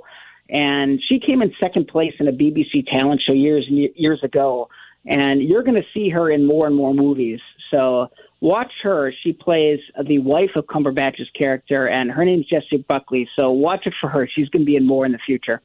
[0.49, 4.69] and she came in second place in a BBC talent show years years ago.
[5.05, 7.39] And you're going to see her in more and more movies.
[7.69, 8.09] So
[8.41, 9.13] watch her.
[9.21, 13.29] She plays the wife of Cumberbatch's character, and her name's Jessie Buckley.
[13.37, 14.27] So watch it for her.
[14.33, 15.61] She's going to be in more in the future.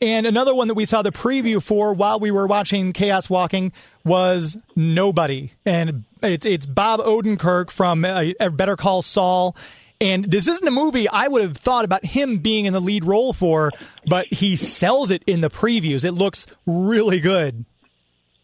[0.00, 3.72] And another one that we saw the preview for while we were watching Chaos Walking
[4.04, 9.56] was Nobody, and it's it's Bob Odenkirk from uh, Better Call Saul.
[10.00, 13.04] And this isn't a movie I would have thought about him being in the lead
[13.04, 13.72] role for,
[14.06, 16.04] but he sells it in the previews.
[16.04, 17.64] It looks really good.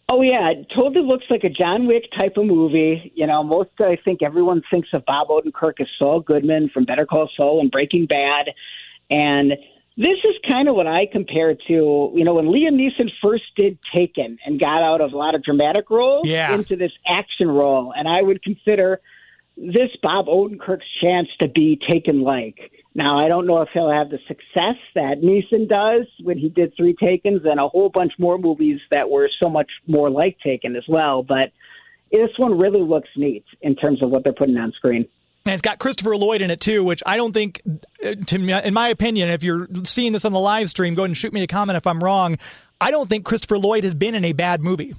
[0.09, 3.13] Oh yeah, it totally looks like a John Wick type of movie.
[3.15, 7.07] You know, most I think everyone thinks of Bob Odenkirk as Saul Goodman from Better
[7.07, 8.51] Call Saul and Breaking Bad,
[9.09, 9.53] and
[9.97, 13.79] this is kind of what I compare to, you know, when Liam Neeson first did
[13.95, 16.53] Taken and got out of a lot of dramatic roles yeah.
[16.53, 17.93] into this action role.
[17.97, 19.01] And I would consider
[19.57, 22.73] this Bob Odenkirk's chance to be Taken like.
[22.97, 26.75] Now, I don't know if he'll have the success that Neeson does when he did
[26.77, 30.75] Three Takens and a whole bunch more movies that were so much more like Taken
[30.75, 31.23] as well.
[31.23, 31.53] But
[32.11, 35.07] this one really looks neat in terms of what they're putting on screen.
[35.47, 37.61] And it's got Christopher Lloyd in it too, which I don't think,
[38.03, 41.03] uh, to me, in my opinion, if you're seeing this on the live stream, go
[41.03, 42.39] ahead and shoot me a comment if I'm wrong.
[42.81, 44.95] I don't think Christopher Lloyd has been in a bad movie.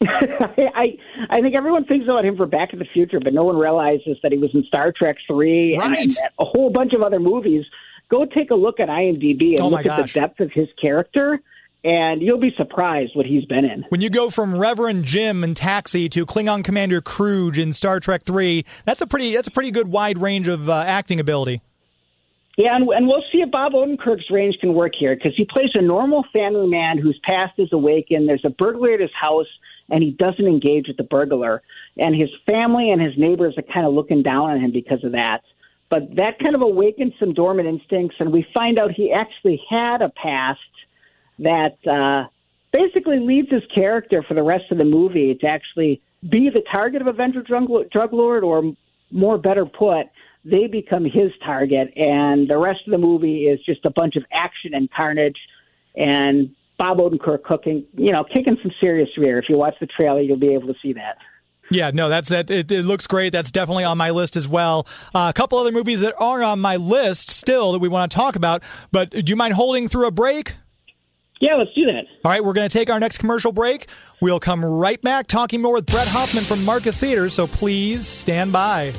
[0.06, 0.96] I
[1.28, 4.16] I think everyone thinks about him for Back to the Future, but no one realizes
[4.22, 5.98] that he was in Star Trek Three right.
[5.98, 7.64] and, a whole bunch of other movies.
[8.08, 11.40] Go take a look at IMDb and oh look at the depth of his character
[11.84, 13.84] and you'll be surprised what he's been in.
[13.88, 18.24] When you go from Reverend Jim in Taxi to Klingon Commander Kruge in Star Trek
[18.24, 21.62] Three, that's a pretty that's a pretty good wide range of uh, acting ability.
[22.56, 25.70] Yeah, and, and we'll see if Bob Odenkirk's range can work here because he plays
[25.74, 28.28] a normal family man whose past is awakened.
[28.28, 29.46] There's a burglar at his house,
[29.88, 31.62] and he doesn't engage with the burglar.
[31.96, 35.12] And his family and his neighbors are kind of looking down on him because of
[35.12, 35.42] that.
[35.88, 40.02] But that kind of awakens some dormant instincts, and we find out he actually had
[40.02, 40.58] a past
[41.38, 42.28] that uh,
[42.72, 47.00] basically leads his character for the rest of the movie to actually be the target
[47.00, 48.74] of a venture drug, drug lord, or
[49.10, 50.06] more better put,
[50.44, 54.24] they become his target, and the rest of the movie is just a bunch of
[54.32, 55.36] action and carnage,
[55.94, 59.38] and Bob Odenkirk cooking, you know, kicking some serious rear.
[59.38, 61.18] If you watch the trailer, you'll be able to see that.
[61.70, 62.50] Yeah, no, that's that.
[62.50, 63.30] It, it, looks great.
[63.32, 64.86] That's definitely on my list as well.
[65.14, 68.16] Uh, a couple other movies that are on my list still that we want to
[68.16, 68.62] talk about.
[68.90, 70.54] But do you mind holding through a break?
[71.40, 72.04] Yeah, let's do that.
[72.24, 73.88] All right, we're going to take our next commercial break.
[74.20, 78.52] We'll come right back talking more with Bret Hoffmann from Marcus Theaters, so please stand
[78.52, 78.92] by.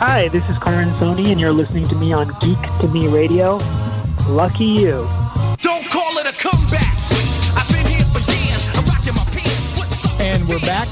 [0.00, 3.58] Hi, this is Karan Soni, and you're listening to me on Geek to Me Radio.
[4.28, 5.08] Lucky you.
[5.60, 6.94] Don't call it a comeback.
[7.56, 8.68] I've been here for years.
[8.74, 10.20] I'm rocking my pants.
[10.20, 10.88] And we're back.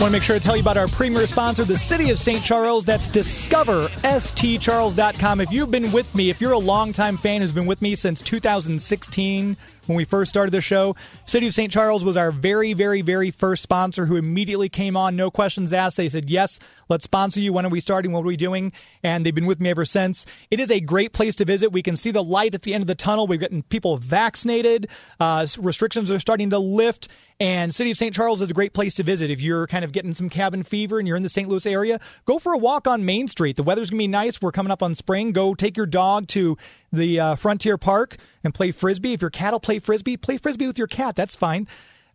[0.00, 2.42] Want to make sure to tell you about our premier sponsor, the City of St.
[2.42, 2.86] Charles.
[2.86, 5.40] That's discoverstcharles.com.
[5.42, 8.22] If you've been with me, if you're a longtime fan who's been with me since
[8.22, 11.70] 2016 when we first started the show, City of St.
[11.70, 15.98] Charles was our very, very, very first sponsor who immediately came on, no questions asked.
[15.98, 16.58] They said, Yes,
[16.90, 17.52] let's sponsor you.
[17.52, 18.12] When are we starting?
[18.12, 18.72] What are we doing?
[19.02, 20.26] And they've been with me ever since.
[20.50, 21.72] It is a great place to visit.
[21.72, 23.26] We can see the light at the end of the tunnel.
[23.26, 27.08] We've gotten people vaccinated, uh, restrictions are starting to lift.
[27.38, 28.14] And City of St.
[28.14, 29.30] Charles is a great place to visit.
[29.30, 31.48] If you're kind of getting some cabin fever and you're in the St.
[31.48, 33.56] Louis area, go for a walk on Main Street.
[33.56, 34.42] The weather's going to be nice.
[34.42, 35.32] We're coming up on spring.
[35.32, 36.58] Go take your dog to
[36.92, 39.14] the uh, Frontier Park and play frisbee.
[39.14, 41.16] If your cat will play frisbee, play frisbee with your cat.
[41.16, 41.66] That's fine.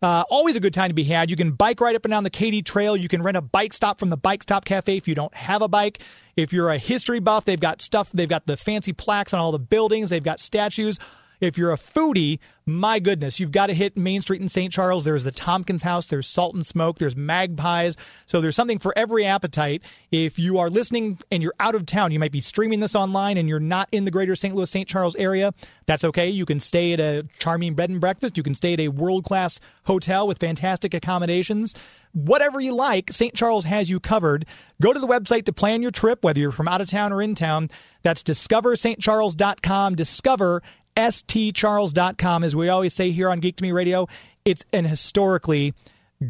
[0.06, 1.30] Uh, always a good time to be had.
[1.30, 2.96] You can bike right up and down the Katy Trail.
[2.96, 5.62] You can rent a bike stop from the Bike Stop Cafe if you don't have
[5.62, 6.00] a bike.
[6.36, 8.10] If you're a history buff, they've got stuff.
[8.14, 10.08] They've got the fancy plaques on all the buildings.
[10.08, 11.00] They've got statues.
[11.40, 14.72] If you're a foodie, my goodness, you've got to hit Main Street in St.
[14.72, 15.04] Charles.
[15.04, 17.96] There's the Tompkins House, there's Salt and Smoke, there's Magpies.
[18.26, 19.82] So there's something for every appetite.
[20.10, 23.36] If you are listening and you're out of town, you might be streaming this online
[23.36, 24.54] and you're not in the greater St.
[24.54, 24.88] Louis, St.
[24.88, 25.54] Charles area.
[25.86, 26.28] That's okay.
[26.28, 28.36] You can stay at a charming bed and breakfast.
[28.36, 31.74] You can stay at a world class hotel with fantastic accommodations.
[32.12, 33.34] Whatever you like, St.
[33.34, 34.46] Charles has you covered.
[34.80, 37.22] Go to the website to plan your trip, whether you're from out of town or
[37.22, 37.70] in town.
[38.02, 39.94] That's discoverstcharles.com.
[39.94, 40.62] Discover
[40.96, 42.44] stcharles.com.
[42.44, 44.08] As we always say here on Geek to Me Radio,
[44.44, 45.74] it's an historically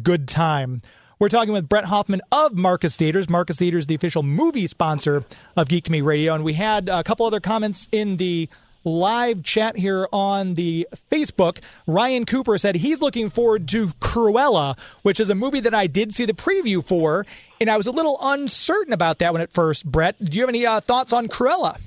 [0.03, 0.81] good time.
[1.19, 3.27] We're talking with Bret Hoffmann of Marcus Theatres.
[3.27, 5.23] Marcus Theatres, the official movie sponsor
[5.55, 6.35] of Geek to Me Radio.
[6.35, 8.49] And we had a couple other comments in the
[8.83, 11.57] live chat here on the Facebook.
[11.87, 16.13] Ryan Cooper said he's looking forward to Cruella, which is a movie that I did
[16.13, 17.25] see the preview for,
[17.59, 19.85] and I was a little uncertain about that one at first.
[19.85, 21.79] Bret, do you have any uh, thoughts on Cruella?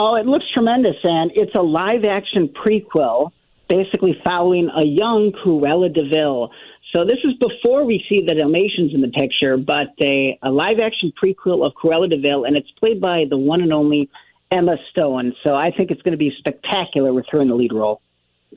[0.00, 3.32] Oh, it looks tremendous, and it's a live action prequel,
[3.68, 6.52] basically following a young Cruella de Vil.
[6.94, 10.78] So this is before we see the Dalmatians in the picture, but a, a live
[10.80, 14.08] action prequel of Cruella de Vil, and it's played by the one and only
[14.52, 15.34] Emma Stone.
[15.44, 18.00] So I think it's going to be spectacular with her in the lead role.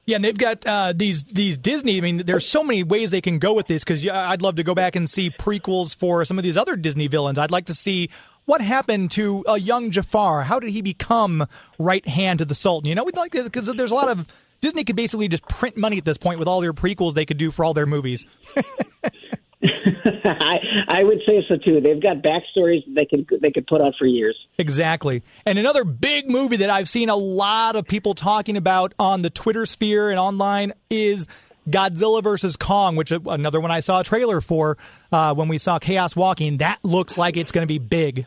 [0.05, 1.97] Yeah, and they've got uh, these these Disney.
[1.97, 4.63] I mean, there's so many ways they can go with this because I'd love to
[4.63, 7.37] go back and see prequels for some of these other Disney villains.
[7.37, 8.09] I'd like to see
[8.45, 10.43] what happened to a young Jafar.
[10.43, 12.89] How did he become right hand to the Sultan?
[12.89, 14.25] You know, we'd like to because there's a lot of
[14.59, 17.37] Disney could basically just print money at this point with all their prequels they could
[17.37, 18.25] do for all their movies.
[20.25, 21.81] I, I would say so too.
[21.81, 24.35] They've got backstories they could they could put out for years.
[24.57, 25.23] Exactly.
[25.45, 29.29] And another big movie that I've seen a lot of people talking about on the
[29.29, 31.27] Twitter sphere and online is
[31.69, 34.77] Godzilla versus Kong, which another one I saw a trailer for
[35.11, 36.57] uh, when we saw Chaos Walking.
[36.57, 38.25] That looks like it's going to be big.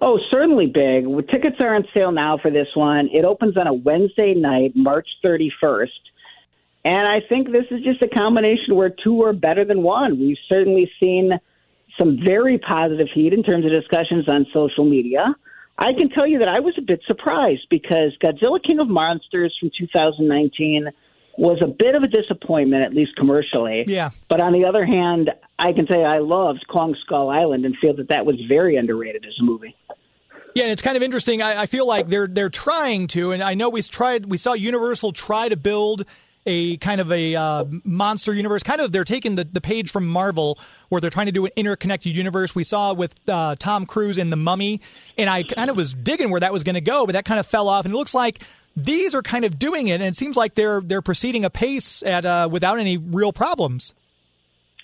[0.00, 1.06] Oh, certainly big.
[1.28, 3.08] Tickets are on sale now for this one.
[3.12, 5.88] It opens on a Wednesday night, March 31st.
[6.84, 10.18] And I think this is just a combination where two are better than one.
[10.18, 11.32] We've certainly seen
[11.98, 15.34] some very positive heat in terms of discussions on social media.
[15.76, 19.56] I can tell you that I was a bit surprised because Godzilla King of Monsters
[19.60, 20.88] from 2019
[21.36, 23.84] was a bit of a disappointment, at least commercially.
[23.86, 24.10] Yeah.
[24.28, 27.94] But on the other hand, I can say I loved Kong Skull Island and feel
[27.94, 29.76] that that was very underrated as a movie.
[30.54, 31.42] Yeah, it's kind of interesting.
[31.42, 34.26] I, I feel like they're they're trying to, and I know we tried.
[34.26, 36.04] We saw Universal try to build
[36.46, 38.62] a kind of a uh, monster universe.
[38.62, 41.52] Kind of, they're taking the, the page from Marvel where they're trying to do an
[41.56, 42.54] interconnected universe.
[42.54, 44.80] We saw with uh, Tom Cruise in The Mummy,
[45.16, 47.40] and I kind of was digging where that was going to go, but that kind
[47.40, 47.84] of fell off.
[47.84, 48.40] And it looks like
[48.76, 52.24] these are kind of doing it, and it seems like they're they're proceeding apace at
[52.24, 53.92] uh, without any real problems.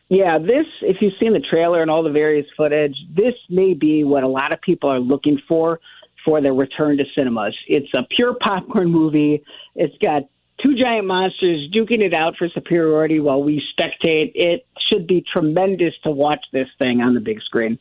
[0.08, 4.04] Yeah, this, if you've seen the trailer and all the various footage, this may be
[4.04, 5.80] what a lot of people are looking for
[6.24, 7.56] for their return to cinemas.
[7.68, 9.42] It's a pure popcorn movie.
[9.74, 10.22] It's got
[10.62, 14.32] two giant monsters duking it out for superiority while we spectate.
[14.34, 17.78] It should be tremendous to watch this thing on the big screen.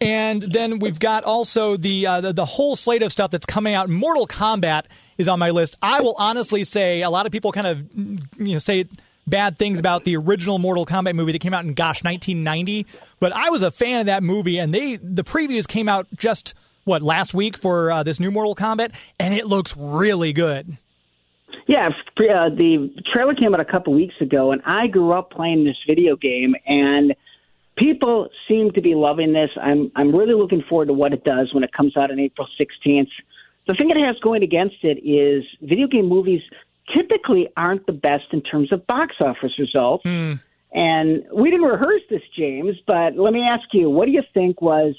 [0.00, 3.74] And then we've got also the, uh, the, the whole slate of stuff that's coming
[3.74, 3.90] out.
[3.90, 4.84] Mortal Kombat
[5.20, 5.76] is on my list.
[5.82, 8.86] I will honestly say a lot of people kind of you know say
[9.26, 12.86] bad things about the original Mortal Kombat movie that came out in gosh 1990,
[13.20, 16.54] but I was a fan of that movie, and they the previews came out just
[16.84, 20.78] what last week for uh, this new Mortal Kombat, and it looks really good.
[21.70, 25.62] Yeah, uh, the trailer came out a couple weeks ago, and I grew up playing
[25.64, 27.14] this video game, and
[27.76, 29.50] people seem to be loving this.
[29.56, 32.48] I'm I'm really looking forward to what it does when it comes out on April
[32.60, 33.06] 16th.
[33.68, 36.42] The thing it has going against it is video game movies
[36.92, 40.04] typically aren't the best in terms of box office results.
[40.04, 40.42] Mm.
[40.72, 44.60] And we didn't rehearse this, James, but let me ask you, what do you think
[44.60, 44.96] was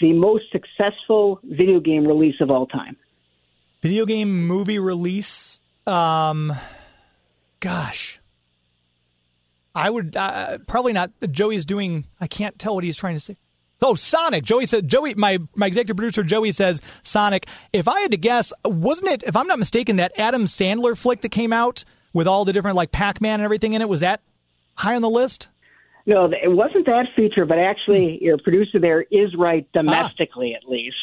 [0.00, 2.96] the most successful video game release of all time?
[3.82, 5.58] Video game movie release?
[5.86, 6.52] Um,
[7.60, 8.20] gosh.
[9.74, 11.10] I would uh, probably not.
[11.30, 12.06] Joey's doing.
[12.20, 13.36] I can't tell what he's trying to say.
[13.80, 14.44] Oh, Sonic.
[14.44, 14.86] Joey said.
[14.86, 17.46] Joey, my my executive producer Joey says Sonic.
[17.72, 19.22] If I had to guess, wasn't it?
[19.24, 22.76] If I'm not mistaken, that Adam Sandler flick that came out with all the different
[22.76, 24.20] like Pac Man and everything in it was that
[24.74, 25.48] high on the list?
[26.04, 30.58] No, it wasn't that feature, but actually, your producer there is right domestically, ah.
[30.58, 30.96] at least.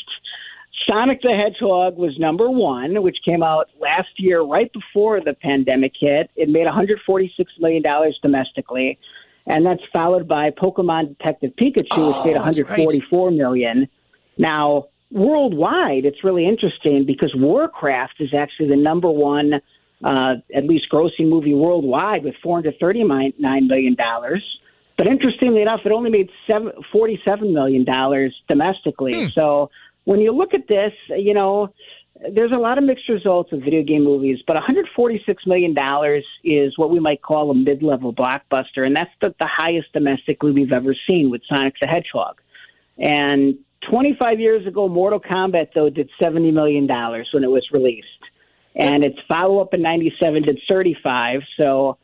[0.88, 5.94] Sonic the Hedgehog was number one, which came out last year, right before the pandemic
[6.00, 6.30] hit.
[6.36, 7.30] It made $146
[7.60, 7.84] million
[8.22, 9.00] domestically,
[9.46, 13.88] and that's followed by Pokemon Detective Pikachu, oh, which made 144 million.
[14.38, 19.54] Now, worldwide, it's really interesting because Warcraft is actually the number one,
[20.04, 23.98] uh, at least grossing movie worldwide with $439 million.
[24.98, 27.86] But interestingly enough, it only made seven, $47 million
[28.48, 29.14] domestically.
[29.14, 29.30] Hmm.
[29.34, 29.72] So
[30.10, 31.72] when you look at this, you know,
[32.34, 36.76] there's a lot of mixed results of video game movies, but 146 million dollars is
[36.80, 40.96] what we might call a mid-level blockbuster, and that's the, the highest domestically we've ever
[41.08, 42.42] seen with Sonic the Hedgehog.
[42.98, 48.08] And 25 years ago, Mortal Kombat though did 70 million dollars when it was released,
[48.76, 51.42] and its follow-up in '97 did 35.
[51.56, 52.00] So.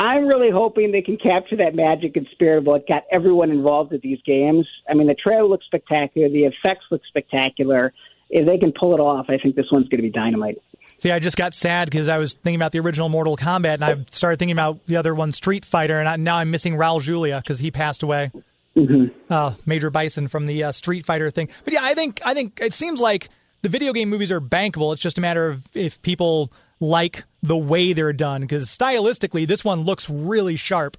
[0.00, 3.92] I'm really hoping they can capture that magic and spirit of what got everyone involved
[3.92, 4.66] with these games.
[4.88, 7.92] I mean, the trailer looks spectacular, the effects look spectacular,
[8.30, 10.62] if they can pull it off, I think this one's going to be dynamite.
[10.98, 13.84] See, I just got sad because I was thinking about the original Mortal Kombat, and
[13.84, 17.02] I started thinking about the other one, Street Fighter, and I, now I'm missing Raul
[17.02, 18.30] Julia because he passed away.
[18.76, 19.32] Mm-hmm.
[19.32, 21.48] Uh, Major Bison from the uh, Street Fighter thing.
[21.64, 23.28] But yeah, I think I think it seems like
[23.62, 24.92] the video game movies are bankable.
[24.92, 29.64] It's just a matter of if people like the way they're done because stylistically, this
[29.64, 30.96] one looks really sharp.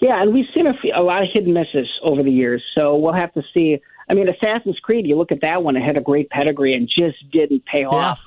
[0.00, 2.96] Yeah, and we've seen a, few, a lot of hidden misses over the years, so
[2.96, 5.98] we'll have to see I mean, Assassin's Creed, you look at that one, it had
[5.98, 7.88] a great pedigree and just didn't pay yeah.
[7.88, 8.18] off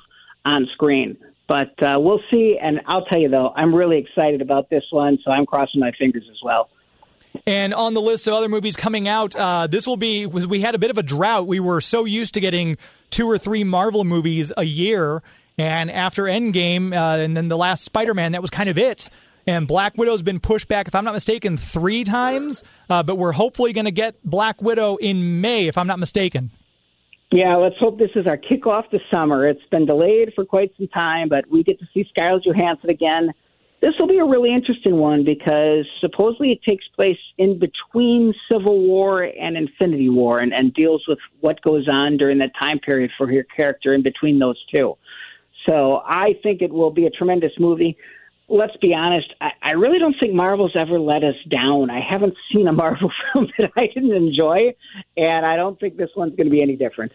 [0.44, 1.16] on screen.
[1.48, 2.58] But uh, we'll see.
[2.62, 5.92] And I'll tell you, though, I'm really excited about this one, so I'm crossing my
[5.98, 6.68] fingers as well.
[7.46, 10.26] And on the list of other movies coming out, uh, this will be.
[10.26, 11.46] We had a bit of a drought.
[11.46, 12.76] We were so used to getting
[13.08, 15.22] two or three Marvel movies a year,
[15.60, 19.10] and after Endgame, uh, and then the last Spider-Man, that was kind of it.
[19.46, 22.64] And Black Widow's been pushed back, if I'm not mistaken, three times.
[22.88, 26.50] Uh, but we're hopefully going to get Black Widow in May, if I'm not mistaken.
[27.30, 29.46] Yeah, let's hope this is our kickoff to summer.
[29.46, 33.32] It's been delayed for quite some time, but we get to see Scarlett Johansson again.
[33.82, 38.80] This will be a really interesting one because supposedly it takes place in between Civil
[38.80, 43.10] War and Infinity War and, and deals with what goes on during that time period
[43.16, 44.96] for her character in between those two.
[45.68, 47.96] So I think it will be a tremendous movie
[48.50, 51.88] let's be honest, I, I really don't think Marvel's ever let us down.
[51.88, 54.74] I haven't seen a Marvel film that I didn't enjoy,
[55.16, 57.12] and I don't think this one's going to be any different.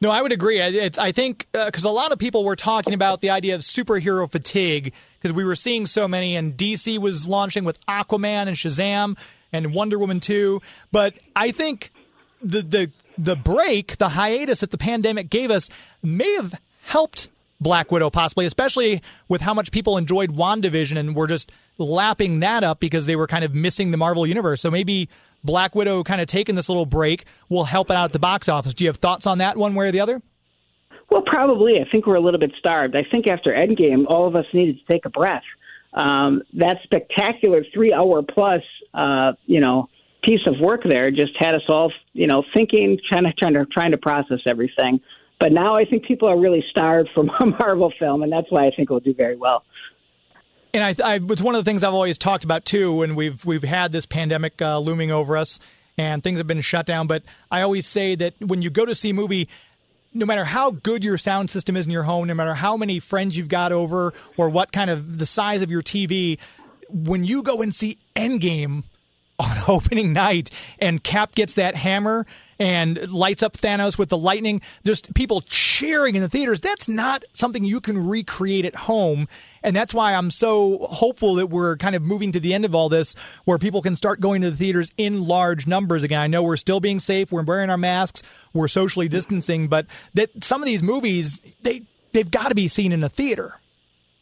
[0.00, 0.58] No, I would agree.
[0.58, 3.60] It's, I think because uh, a lot of people were talking about the idea of
[3.60, 8.56] superhero fatigue because we were seeing so many, and DC was launching with Aquaman and
[8.56, 9.16] Shazam
[9.52, 10.60] and Wonder Woman 2.
[10.90, 11.92] But I think
[12.42, 15.70] the the the break, the hiatus that the pandemic gave us,
[16.02, 17.28] may have helped
[17.62, 22.64] Black Widow, possibly, especially with how much people enjoyed WandaVision and were just lapping that
[22.64, 24.60] up because they were kind of missing the Marvel Universe.
[24.60, 25.08] So maybe
[25.44, 28.48] Black Widow kind of taking this little break will help it out at the box
[28.48, 28.74] office.
[28.74, 30.20] Do you have thoughts on that one way or the other?
[31.10, 31.74] Well, probably.
[31.80, 32.96] I think we're a little bit starved.
[32.96, 35.42] I think after Endgame, all of us needed to take a breath.
[35.92, 38.62] Um, that spectacular three hour plus,
[38.94, 39.88] uh, you know,
[40.24, 43.66] piece of work there just had us all, you know, thinking, trying to, trying to,
[43.66, 45.00] trying to process everything.
[45.42, 48.60] But now I think people are really starved for a Marvel film, and that's why
[48.60, 49.64] I think it will do very well.
[50.72, 52.94] And I, I, it's one of the things I've always talked about too.
[52.94, 55.58] When we've we've had this pandemic uh, looming over us,
[55.98, 57.08] and things have been shut down.
[57.08, 59.48] But I always say that when you go to see a movie,
[60.14, 63.00] no matter how good your sound system is in your home, no matter how many
[63.00, 66.38] friends you've got over, or what kind of the size of your TV,
[66.88, 68.84] when you go and see Endgame
[69.40, 72.26] on opening night and Cap gets that hammer
[72.62, 76.60] and lights up Thanos with the lightning, just people cheering in the theaters.
[76.60, 79.26] That's not something you can recreate at home.
[79.64, 82.72] And that's why I'm so hopeful that we're kind of moving to the end of
[82.72, 86.20] all this where people can start going to the theaters in large numbers again.
[86.20, 90.30] I know we're still being safe, we're wearing our masks, we're socially distancing, but that
[90.44, 91.82] some of these movies, they
[92.12, 93.58] they've got to be seen in a theater.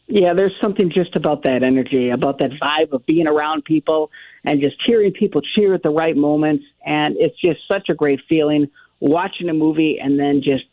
[0.07, 4.09] Yeah, there's something just about that energy, about that vibe of being around people
[4.43, 6.65] and just hearing people cheer at the right moments.
[6.85, 8.69] And it's just such a great feeling
[8.99, 10.63] watching a movie and then just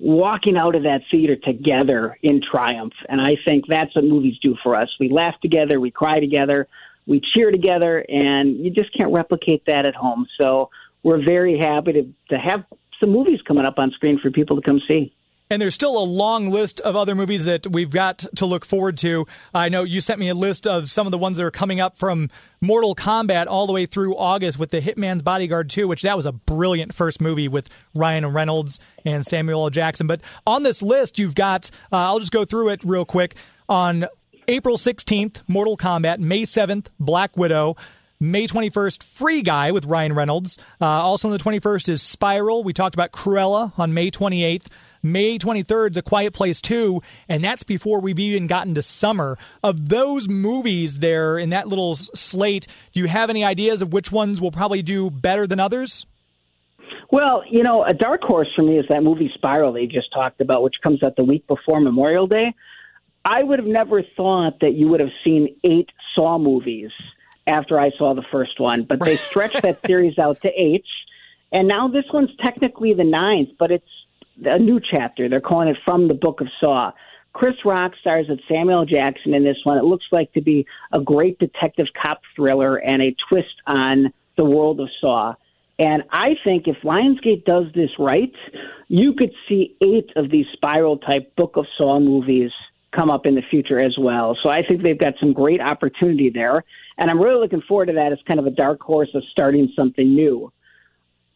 [0.00, 2.92] walking out of that theater together in triumph.
[3.08, 4.88] And I think that's what movies do for us.
[5.00, 6.68] We laugh together, we cry together,
[7.06, 10.26] we cheer together, and you just can't replicate that at home.
[10.40, 10.70] So
[11.02, 12.64] we're very happy to, to have
[13.00, 15.12] some movies coming up on screen for people to come see.
[15.50, 18.98] And there's still a long list of other movies that we've got to look forward
[18.98, 19.26] to.
[19.54, 21.80] I know you sent me a list of some of the ones that are coming
[21.80, 22.30] up from
[22.60, 26.26] Mortal Kombat all the way through August with the Hitman's Bodyguard 2, which that was
[26.26, 29.70] a brilliant first movie with Ryan Reynolds and Samuel L.
[29.70, 30.06] Jackson.
[30.06, 33.34] But on this list, you've got, uh, I'll just go through it real quick.
[33.70, 34.06] On
[34.48, 36.18] April 16th, Mortal Kombat.
[36.18, 37.76] May 7th, Black Widow.
[38.20, 40.58] May 21st, Free Guy with Ryan Reynolds.
[40.80, 42.64] Uh, also on the 21st is Spiral.
[42.64, 44.66] We talked about Cruella on May 28th.
[45.02, 49.38] May 23rd is A Quiet Place 2, and that's before we've even gotten to summer.
[49.62, 54.10] Of those movies there in that little slate, do you have any ideas of which
[54.10, 56.06] ones will probably do better than others?
[57.10, 60.40] Well, you know, a dark horse for me is that movie Spiral they just talked
[60.40, 62.54] about, which comes out the week before Memorial Day.
[63.24, 66.90] I would have never thought that you would have seen eight Saw movies
[67.46, 70.84] after I saw the first one, but they stretched that series out to eight.
[71.50, 73.88] And now this one's technically the ninth, but it's
[74.44, 75.28] a new chapter.
[75.28, 76.92] They're calling it From the Book of Saw.
[77.32, 79.78] Chris Rock stars as Samuel Jackson in this one.
[79.78, 84.44] It looks like to be a great detective cop thriller and a twist on the
[84.44, 85.34] world of Saw.
[85.78, 88.34] And I think if Lionsgate does this right,
[88.88, 92.50] you could see eight of these spiral type Book of Saw movies
[92.90, 94.36] come up in the future as well.
[94.42, 96.64] So I think they've got some great opportunity there.
[96.96, 99.72] And I'm really looking forward to that as kind of a dark horse of starting
[99.78, 100.52] something new.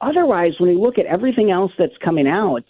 [0.01, 2.65] Otherwise, when you look at everything else that's coming out,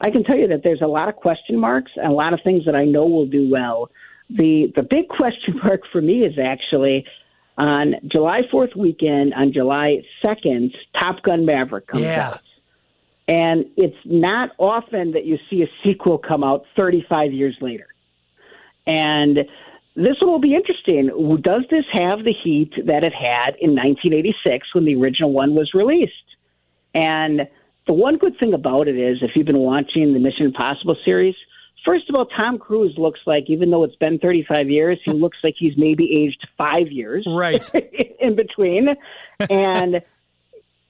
[0.00, 2.40] I can tell you that there's a lot of question marks and a lot of
[2.42, 3.90] things that I know will do well.
[4.30, 7.06] The the big question mark for me is actually
[7.56, 12.30] on July 4th weekend, on July 2nd, Top Gun Maverick comes Yeah.
[12.30, 12.40] out.
[13.28, 17.86] And it's not often that you see a sequel come out 35 years later.
[18.86, 19.46] And
[19.96, 21.06] this one will be interesting.
[21.40, 25.72] Does this have the heat that it had in 1986 when the original one was
[25.72, 26.12] released?
[26.92, 27.48] And
[27.86, 31.34] the one good thing about it is, if you've been watching the Mission Impossible series,
[31.86, 35.38] first of all, Tom Cruise looks like, even though it's been 35 years, he looks
[35.44, 37.68] like he's maybe aged five years Right.
[38.20, 38.88] in between.
[39.50, 39.96] And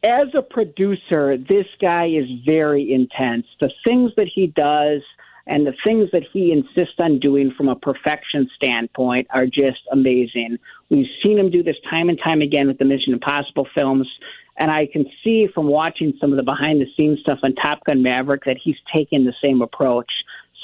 [0.05, 3.47] as a producer, this guy is very intense.
[3.61, 5.03] The things that he does
[5.47, 10.59] and the things that he insists on doing from a perfection standpoint are just amazing.
[10.91, 14.09] We've seen him do this time and time again with the Mission Impossible films.
[14.57, 17.85] And I can see from watching some of the behind the scenes stuff on Top
[17.85, 20.11] Gun Maverick that he's taken the same approach.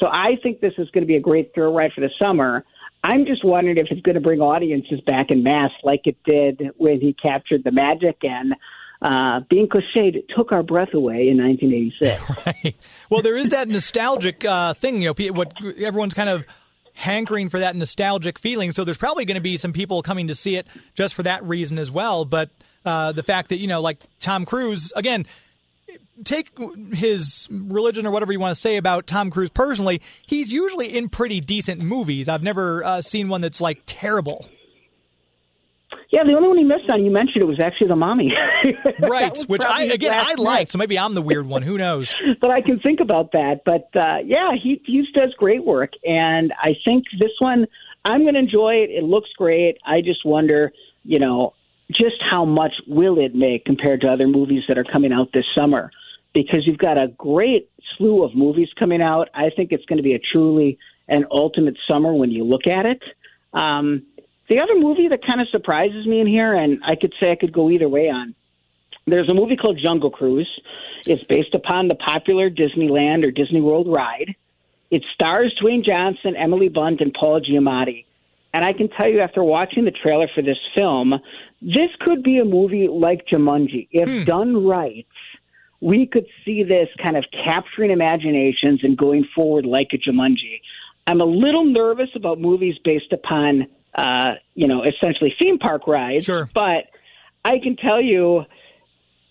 [0.01, 2.64] So I think this is going to be a great thrill ride for the summer.
[3.03, 6.70] I'm just wondering if it's going to bring audiences back in mass like it did
[6.76, 8.55] when he captured the magic and
[9.03, 12.22] uh, being cliched, took our breath away in 1986.
[12.47, 12.76] Right.
[13.09, 15.03] Well, there is that nostalgic uh, thing.
[15.03, 16.47] You know, what everyone's kind of
[16.95, 18.72] hankering for that nostalgic feeling.
[18.72, 21.43] So there's probably going to be some people coming to see it just for that
[21.45, 22.24] reason as well.
[22.24, 22.51] But
[22.85, 25.26] uh, the fact that you know, like Tom Cruise, again,
[26.24, 26.51] take
[26.93, 30.01] his religion or whatever you want to say about Tom Cruise personally.
[30.26, 32.28] He's usually in pretty decent movies.
[32.28, 34.47] I've never uh, seen one that's like terrible.
[36.11, 38.33] yeah, the only one he missed on, you mentioned it was actually the Mummy.
[39.01, 40.70] Right, which I again I like.
[40.70, 41.62] So maybe I'm the weird one.
[41.62, 42.14] Who knows?
[42.41, 43.62] but I can think about that.
[43.64, 47.66] But uh, yeah, he he does great work, and I think this one
[48.05, 48.91] I'm going to enjoy it.
[48.91, 49.78] It looks great.
[49.85, 50.72] I just wonder,
[51.05, 51.55] you know,
[51.91, 55.45] just how much will it make compared to other movies that are coming out this
[55.55, 55.91] summer?
[56.32, 59.28] Because you've got a great slew of movies coming out.
[59.34, 60.78] I think it's going to be a truly
[61.09, 63.03] an ultimate summer when you look at it.
[63.53, 64.05] Um,
[64.49, 67.36] the other movie that kind of surprises me in here, and I could say I
[67.36, 68.34] could go either way on,
[69.07, 70.49] there's a movie called Jungle Cruise.
[71.07, 74.36] It's based upon the popular Disneyland or Disney World ride.
[74.91, 78.05] It stars Dwayne Johnson, Emily Blunt, and Paul Giamatti.
[78.53, 81.15] And I can tell you, after watching the trailer for this film,
[81.63, 83.89] this could be a movie like Jumanji.
[83.93, 85.07] If done right,
[85.81, 90.61] we could see this kind of capturing imaginations and going forward like a Jumanji.
[91.07, 96.25] I'm a little nervous about movies based upon, uh, you know, essentially theme park rides.
[96.25, 96.51] Sure.
[96.53, 96.85] But
[97.45, 98.45] I can tell you,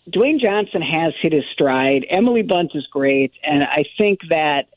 [0.10, 2.06] Dwayne Johnson has hit his stride.
[2.10, 4.70] Emily Blunt is great, and I think that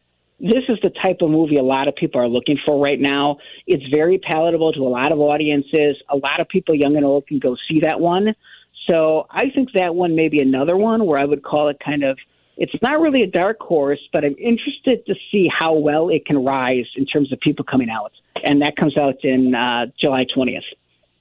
[0.42, 3.36] this is the type of movie a lot of people are looking for right now.
[3.66, 5.96] It's very palatable to a lot of audiences.
[6.10, 8.34] A lot of people, young and old, can go see that one.
[8.90, 12.02] So I think that one may be another one where I would call it kind
[12.02, 12.18] of.
[12.56, 16.44] It's not really a dark horse, but I'm interested to see how well it can
[16.44, 18.12] rise in terms of people coming out,
[18.44, 20.60] and that comes out in uh, July 20th.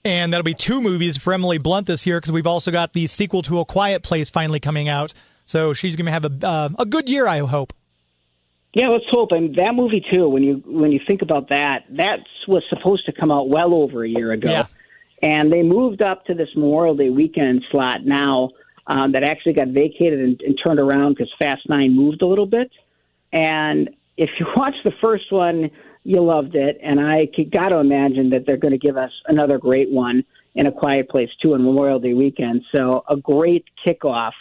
[0.03, 3.05] And that'll be two movies for Emily Blunt this year because we've also got the
[3.05, 5.13] sequel to A Quiet Place finally coming out.
[5.45, 7.71] So she's going to have a uh, a good year, I hope.
[8.73, 9.31] Yeah, let's hope.
[9.31, 10.29] And that movie too.
[10.29, 14.03] When you when you think about that, that was supposed to come out well over
[14.03, 14.65] a year ago, Yeah.
[15.21, 18.51] and they moved up to this Memorial Day weekend slot now.
[18.87, 22.47] Um, that actually got vacated and, and turned around because Fast Nine moved a little
[22.47, 22.71] bit.
[23.31, 25.69] And if you watch the first one,
[26.03, 29.59] you loved it, and I got to imagine that they're going to give us another
[29.59, 30.23] great one
[30.55, 32.63] in A Quiet Place too on Memorial Day weekend.
[32.75, 34.31] So a great kickoff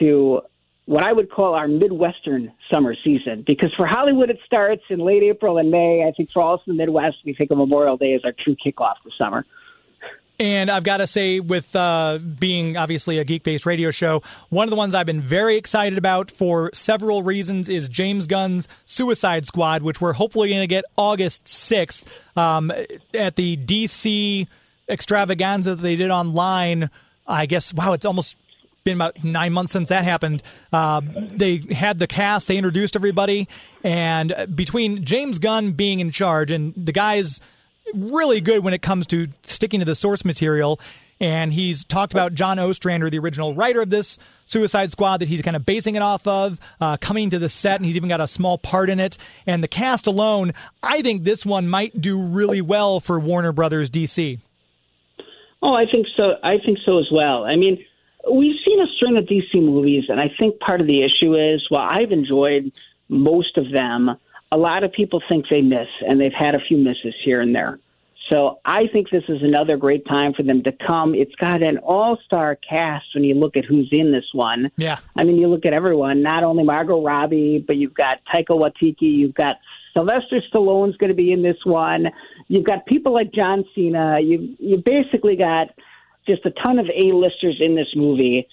[0.00, 0.40] to
[0.88, 3.44] what I would call our Midwestern summer season.
[3.46, 6.02] Because for Hollywood, it starts in late April and May.
[6.08, 8.56] I think for all in the Midwest, we think of Memorial Day as our true
[8.56, 9.44] kickoff to summer.
[10.40, 14.64] And I've got to say, with uh, being obviously a geek based radio show, one
[14.64, 19.44] of the ones I've been very excited about for several reasons is James Gunn's Suicide
[19.44, 22.72] Squad, which we're hopefully going to get August 6th um,
[23.12, 24.46] at the DC
[24.88, 26.88] extravaganza that they did online.
[27.26, 28.36] I guess, wow, it's almost
[28.88, 30.42] been about nine months since that happened.
[30.72, 33.46] Uh, they had the cast, they introduced everybody,
[33.84, 37.40] and between James Gunn being in charge and the guys
[37.94, 40.80] really good when it comes to sticking to the source material.
[41.20, 45.42] and he's talked about John Ostrander, the original writer of this Suicide Squad, that he's
[45.42, 48.20] kind of basing it off of, uh, coming to the set, and he's even got
[48.20, 49.18] a small part in it.
[49.46, 53.90] And the cast alone, I think this one might do really well for Warner Brothers
[53.90, 54.38] DC.
[55.60, 56.34] Oh, I think so.
[56.42, 57.44] I think so as well.
[57.44, 57.84] I mean,
[58.30, 61.64] we've seen a string of DC movies, and I think part of the issue is
[61.68, 62.72] while I've enjoyed
[63.08, 64.16] most of them,
[64.50, 67.54] a lot of people think they miss, and they've had a few misses here and
[67.54, 67.78] there.
[68.30, 71.14] So I think this is another great time for them to come.
[71.14, 74.70] It's got an all-star cast when you look at who's in this one.
[74.76, 74.98] Yeah.
[75.16, 78.96] I mean, you look at everyone, not only Margot Robbie, but you've got Taika Waititi,
[79.00, 79.56] you've got
[79.96, 82.08] Sylvester Stallone's going to be in this one.
[82.48, 84.18] You've got people like John Cena.
[84.20, 85.68] You you basically got
[86.28, 88.46] just a ton of A-listers in this movie.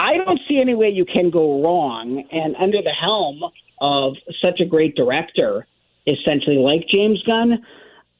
[0.00, 2.24] I don't see any way you can go wrong.
[2.30, 3.40] And under the helm
[3.80, 5.66] of such a great director,
[6.06, 7.64] essentially like James Gunn,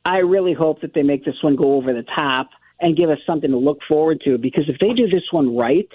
[0.04, 3.18] I really hope that they make this one go over the top and give us
[3.26, 4.38] something to look forward to.
[4.38, 5.88] Because if they do this one right,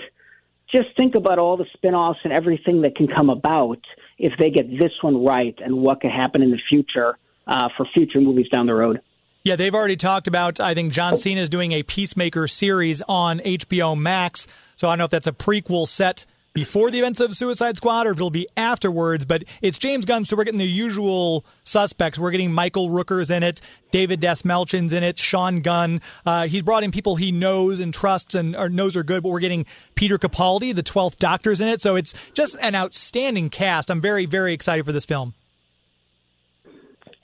[0.74, 3.80] just think about all the spin-offs and everything that can come about
[4.18, 7.18] if they get this one right and what could happen in the future
[7.48, 9.02] uh, for future movies down the road.
[9.46, 10.62] Yeah, they've already talked about.
[10.62, 14.48] I think John Cena is doing a Peacemaker series on HBO Max.
[14.78, 18.08] So I don't know if that's a prequel set before the events of Suicide Squad
[18.08, 19.26] or if it'll be afterwards.
[19.26, 22.18] But it's James Gunn, so we're getting the usual suspects.
[22.18, 23.60] We're getting Michael Rooker's in it,
[23.92, 26.00] David Dastmalchian's in it, Sean Gunn.
[26.26, 29.24] Uh, he's brought in people he knows and trusts and knows are good.
[29.24, 29.66] But we're getting
[29.96, 31.82] Peter Capaldi, the Twelfth Doctor's in it.
[31.82, 33.92] So it's just an outstanding cast.
[33.92, 35.34] I'm very very excited for this film.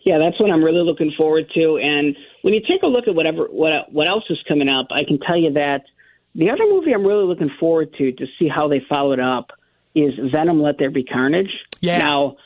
[0.05, 1.77] Yeah, that's what I'm really looking forward to.
[1.77, 5.03] And when you take a look at whatever what what else is coming up, I
[5.03, 5.83] can tell you that
[6.35, 9.51] the other movie I'm really looking forward to to see how they follow it up
[9.95, 11.51] is Venom: Let There Be Carnage.
[11.81, 11.99] Yeah.
[11.99, 12.37] Now,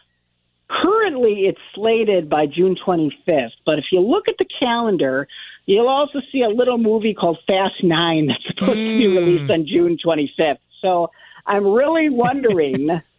[0.69, 5.27] currently it's slated by June 25th, but if you look at the calendar,
[5.65, 9.15] you'll also see a little movie called Fast Nine that's supposed to be hmm.
[9.15, 10.57] released on June 25th.
[10.81, 11.11] So
[11.45, 13.01] I'm really wondering.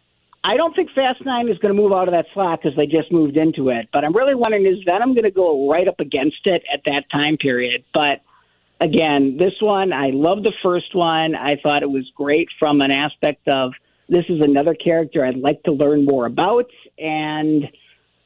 [0.47, 2.85] I don't think Fast Nine is going to move out of that slot because they
[2.85, 3.89] just moved into it.
[3.91, 7.05] But I'm really wondering is Venom going to go right up against it at that
[7.11, 7.83] time period?
[7.95, 8.21] But
[8.79, 11.33] again, this one, I love the first one.
[11.33, 13.71] I thought it was great from an aspect of
[14.07, 16.69] this is another character I'd like to learn more about.
[16.99, 17.63] And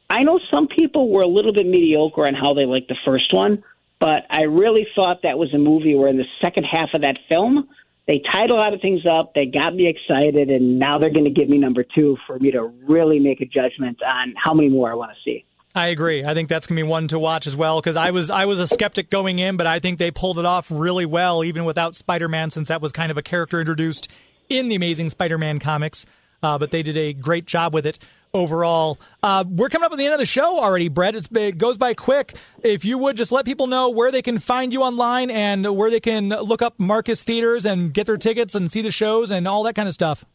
[0.09, 3.33] I know some people were a little bit mediocre on how they liked the first
[3.33, 3.63] one,
[3.97, 7.17] but I really thought that was a movie where in the second half of that
[7.29, 7.69] film,
[8.09, 9.33] they tied a lot of things up.
[9.35, 12.49] They got me excited, and now they're going to give me number two for me
[12.51, 15.45] to really make a judgment on how many more I want to see.
[15.75, 16.25] I agree.
[16.25, 18.59] I think that's gonna be one to watch as well because I was I was
[18.59, 21.95] a skeptic going in, but I think they pulled it off really well, even without
[21.95, 24.07] Spider-Man, since that was kind of a character introduced
[24.49, 26.07] in the Amazing Spider-Man comics.
[26.41, 27.99] Uh, but they did a great job with it
[28.33, 28.99] overall.
[29.23, 31.15] Uh, we're coming up at the end of the show already, Bret.
[31.15, 32.35] It goes by quick.
[32.63, 35.89] If you would just let people know where they can find you online and where
[35.89, 39.47] they can look up Marcus Theatres and get their tickets and see the shows and
[39.47, 40.25] all that kind of stuff.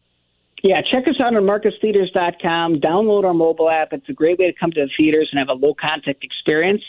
[0.63, 2.81] Yeah, check us out on marcustheatres.com.
[2.81, 3.93] Download our mobile app.
[3.93, 6.83] It's a great way to come to the theaters and have a low contact experience.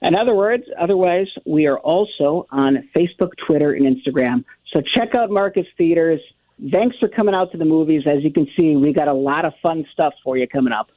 [0.00, 4.44] In other words, otherwise, we are also on Facebook, Twitter, and Instagram.
[4.72, 6.20] So check out Marcus Theatres.
[6.72, 8.02] Thanks for coming out to the movies.
[8.06, 10.90] As you can see, we got a lot of fun stuff for you coming up.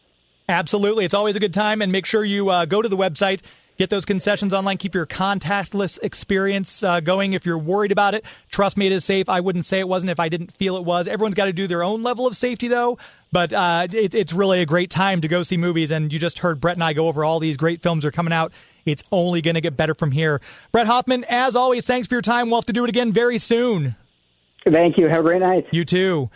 [0.50, 1.06] Absolutely.
[1.06, 1.82] It's always a good time.
[1.82, 3.42] And make sure you uh, go to the website,
[3.78, 7.34] get those concessions online, keep your contactless experience uh, going.
[7.34, 9.30] If you're worried about it, trust me, it is safe.
[9.30, 11.08] I wouldn't say it wasn't if I didn't feel it was.
[11.08, 12.98] Everyone's got to do their own level of safety, though.
[13.32, 15.92] But uh, it, it's really a great time to go see movies.
[15.92, 18.34] And you just heard Bret and I go over all these great films are coming
[18.34, 18.52] out.
[18.84, 20.42] It's only going to get better from here.
[20.72, 22.50] Bret Hoffmann, as always, thanks for your time.
[22.50, 23.96] We'll have to do it again very soon.
[24.70, 25.08] Thank you.
[25.08, 25.68] Have a great night.
[25.72, 26.30] You too.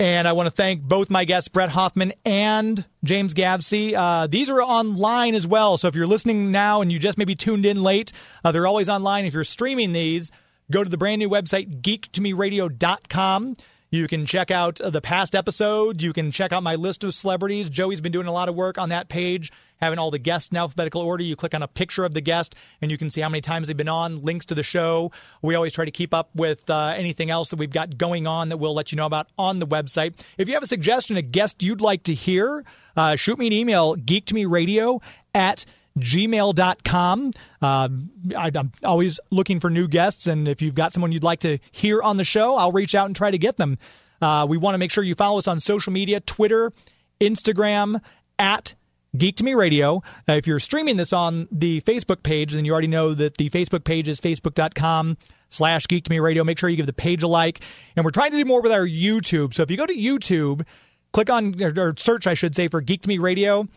[0.00, 3.94] And I want to thank both my guests, Bret Hoffmann and James Gavsie.
[3.94, 5.76] Uh, these are online as well.
[5.76, 8.12] So if you're listening now and you just maybe tuned in late,
[8.44, 9.24] uh, they're always online.
[9.24, 10.30] If you're streaming these,
[10.70, 13.56] go to the brand new website, geektomeradio.com.
[13.90, 16.04] You can check out the past episodes.
[16.04, 17.68] You can check out my list of celebrities.
[17.68, 19.50] Joey's been doing a lot of work on that page,
[19.80, 21.24] having all the guests in alphabetical order.
[21.24, 23.66] You click on a picture of the guest, and you can see how many times
[23.66, 25.10] they've been on, links to the show.
[25.42, 28.48] We always try to keep up with uh, anything else that we've got going on
[28.48, 30.18] that we'll let you know about on the website.
[30.36, 32.64] If you have a suggestion, a guest you'd like to hear,
[32.96, 35.00] uh, shoot me an email, geektomeradio
[35.34, 35.64] at
[35.98, 37.32] gmail.com.
[37.60, 37.88] Uh,
[38.36, 41.58] I, I'm always looking for new guests, and if you've got someone you'd like to
[41.72, 43.78] hear on the show, I'll reach out and try to get them.
[44.20, 46.72] Uh, we want to make sure you follow us on social media Twitter,
[47.20, 48.00] Instagram,
[48.38, 48.74] at
[49.18, 50.02] Geek to Me Radio.
[50.28, 53.50] Uh, if you're streaming this on the Facebook page, then you already know that the
[53.50, 56.44] Facebook page is facebook.com slash Geek to Me Radio.
[56.44, 57.60] Make sure you give the page a like.
[57.96, 59.54] And we're trying to do more with our YouTube.
[59.54, 60.64] So if you go to YouTube,
[61.12, 63.68] click on, or, search, I should say, for Geek to Me Radio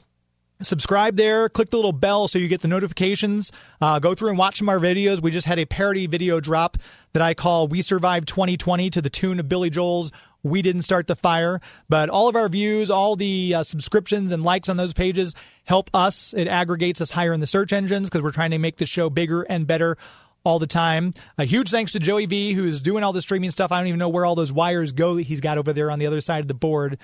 [0.64, 4.38] subscribe there click the little bell so you get the notifications uh, go through and
[4.38, 6.78] watch some of our videos we just had a parody video drop
[7.14, 10.12] that i call we survived 2020 to the tune of billy joel's
[10.44, 14.44] we didn't start the fire but all of our views all the uh, subscriptions and
[14.44, 15.34] likes on those pages
[15.66, 18.78] help us it aggregates us higher in the search engines because we're trying to make
[18.78, 19.98] the show bigger and better
[20.44, 21.14] all the time.
[21.38, 23.72] A huge thanks to Joey V, who's doing all the streaming stuff.
[23.72, 26.00] I don't even know where all those wires go that he's got over there on
[26.00, 26.98] the other side of the board.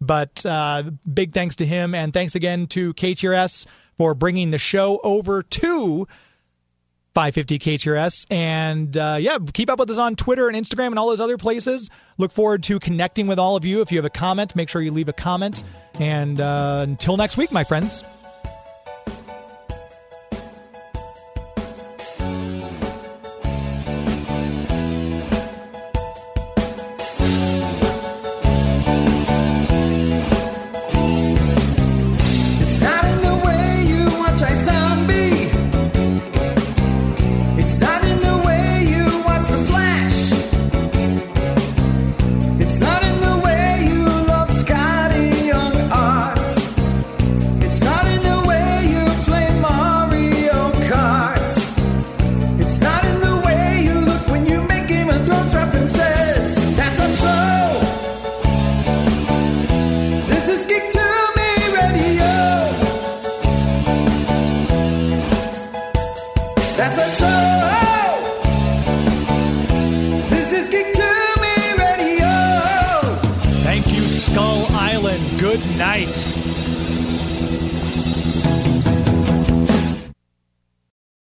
[0.00, 3.66] But uh, big thanks to him, and thanks again to KTRS
[3.96, 6.08] for bringing the show over to
[7.14, 8.26] 550 KTRS.
[8.30, 11.38] And uh, yeah, keep up with us on Twitter and Instagram and all those other
[11.38, 11.90] places.
[12.18, 13.80] Look forward to connecting with all of you.
[13.80, 15.62] If you have a comment, make sure you leave a comment.
[15.94, 18.02] And uh, until next week, my friends.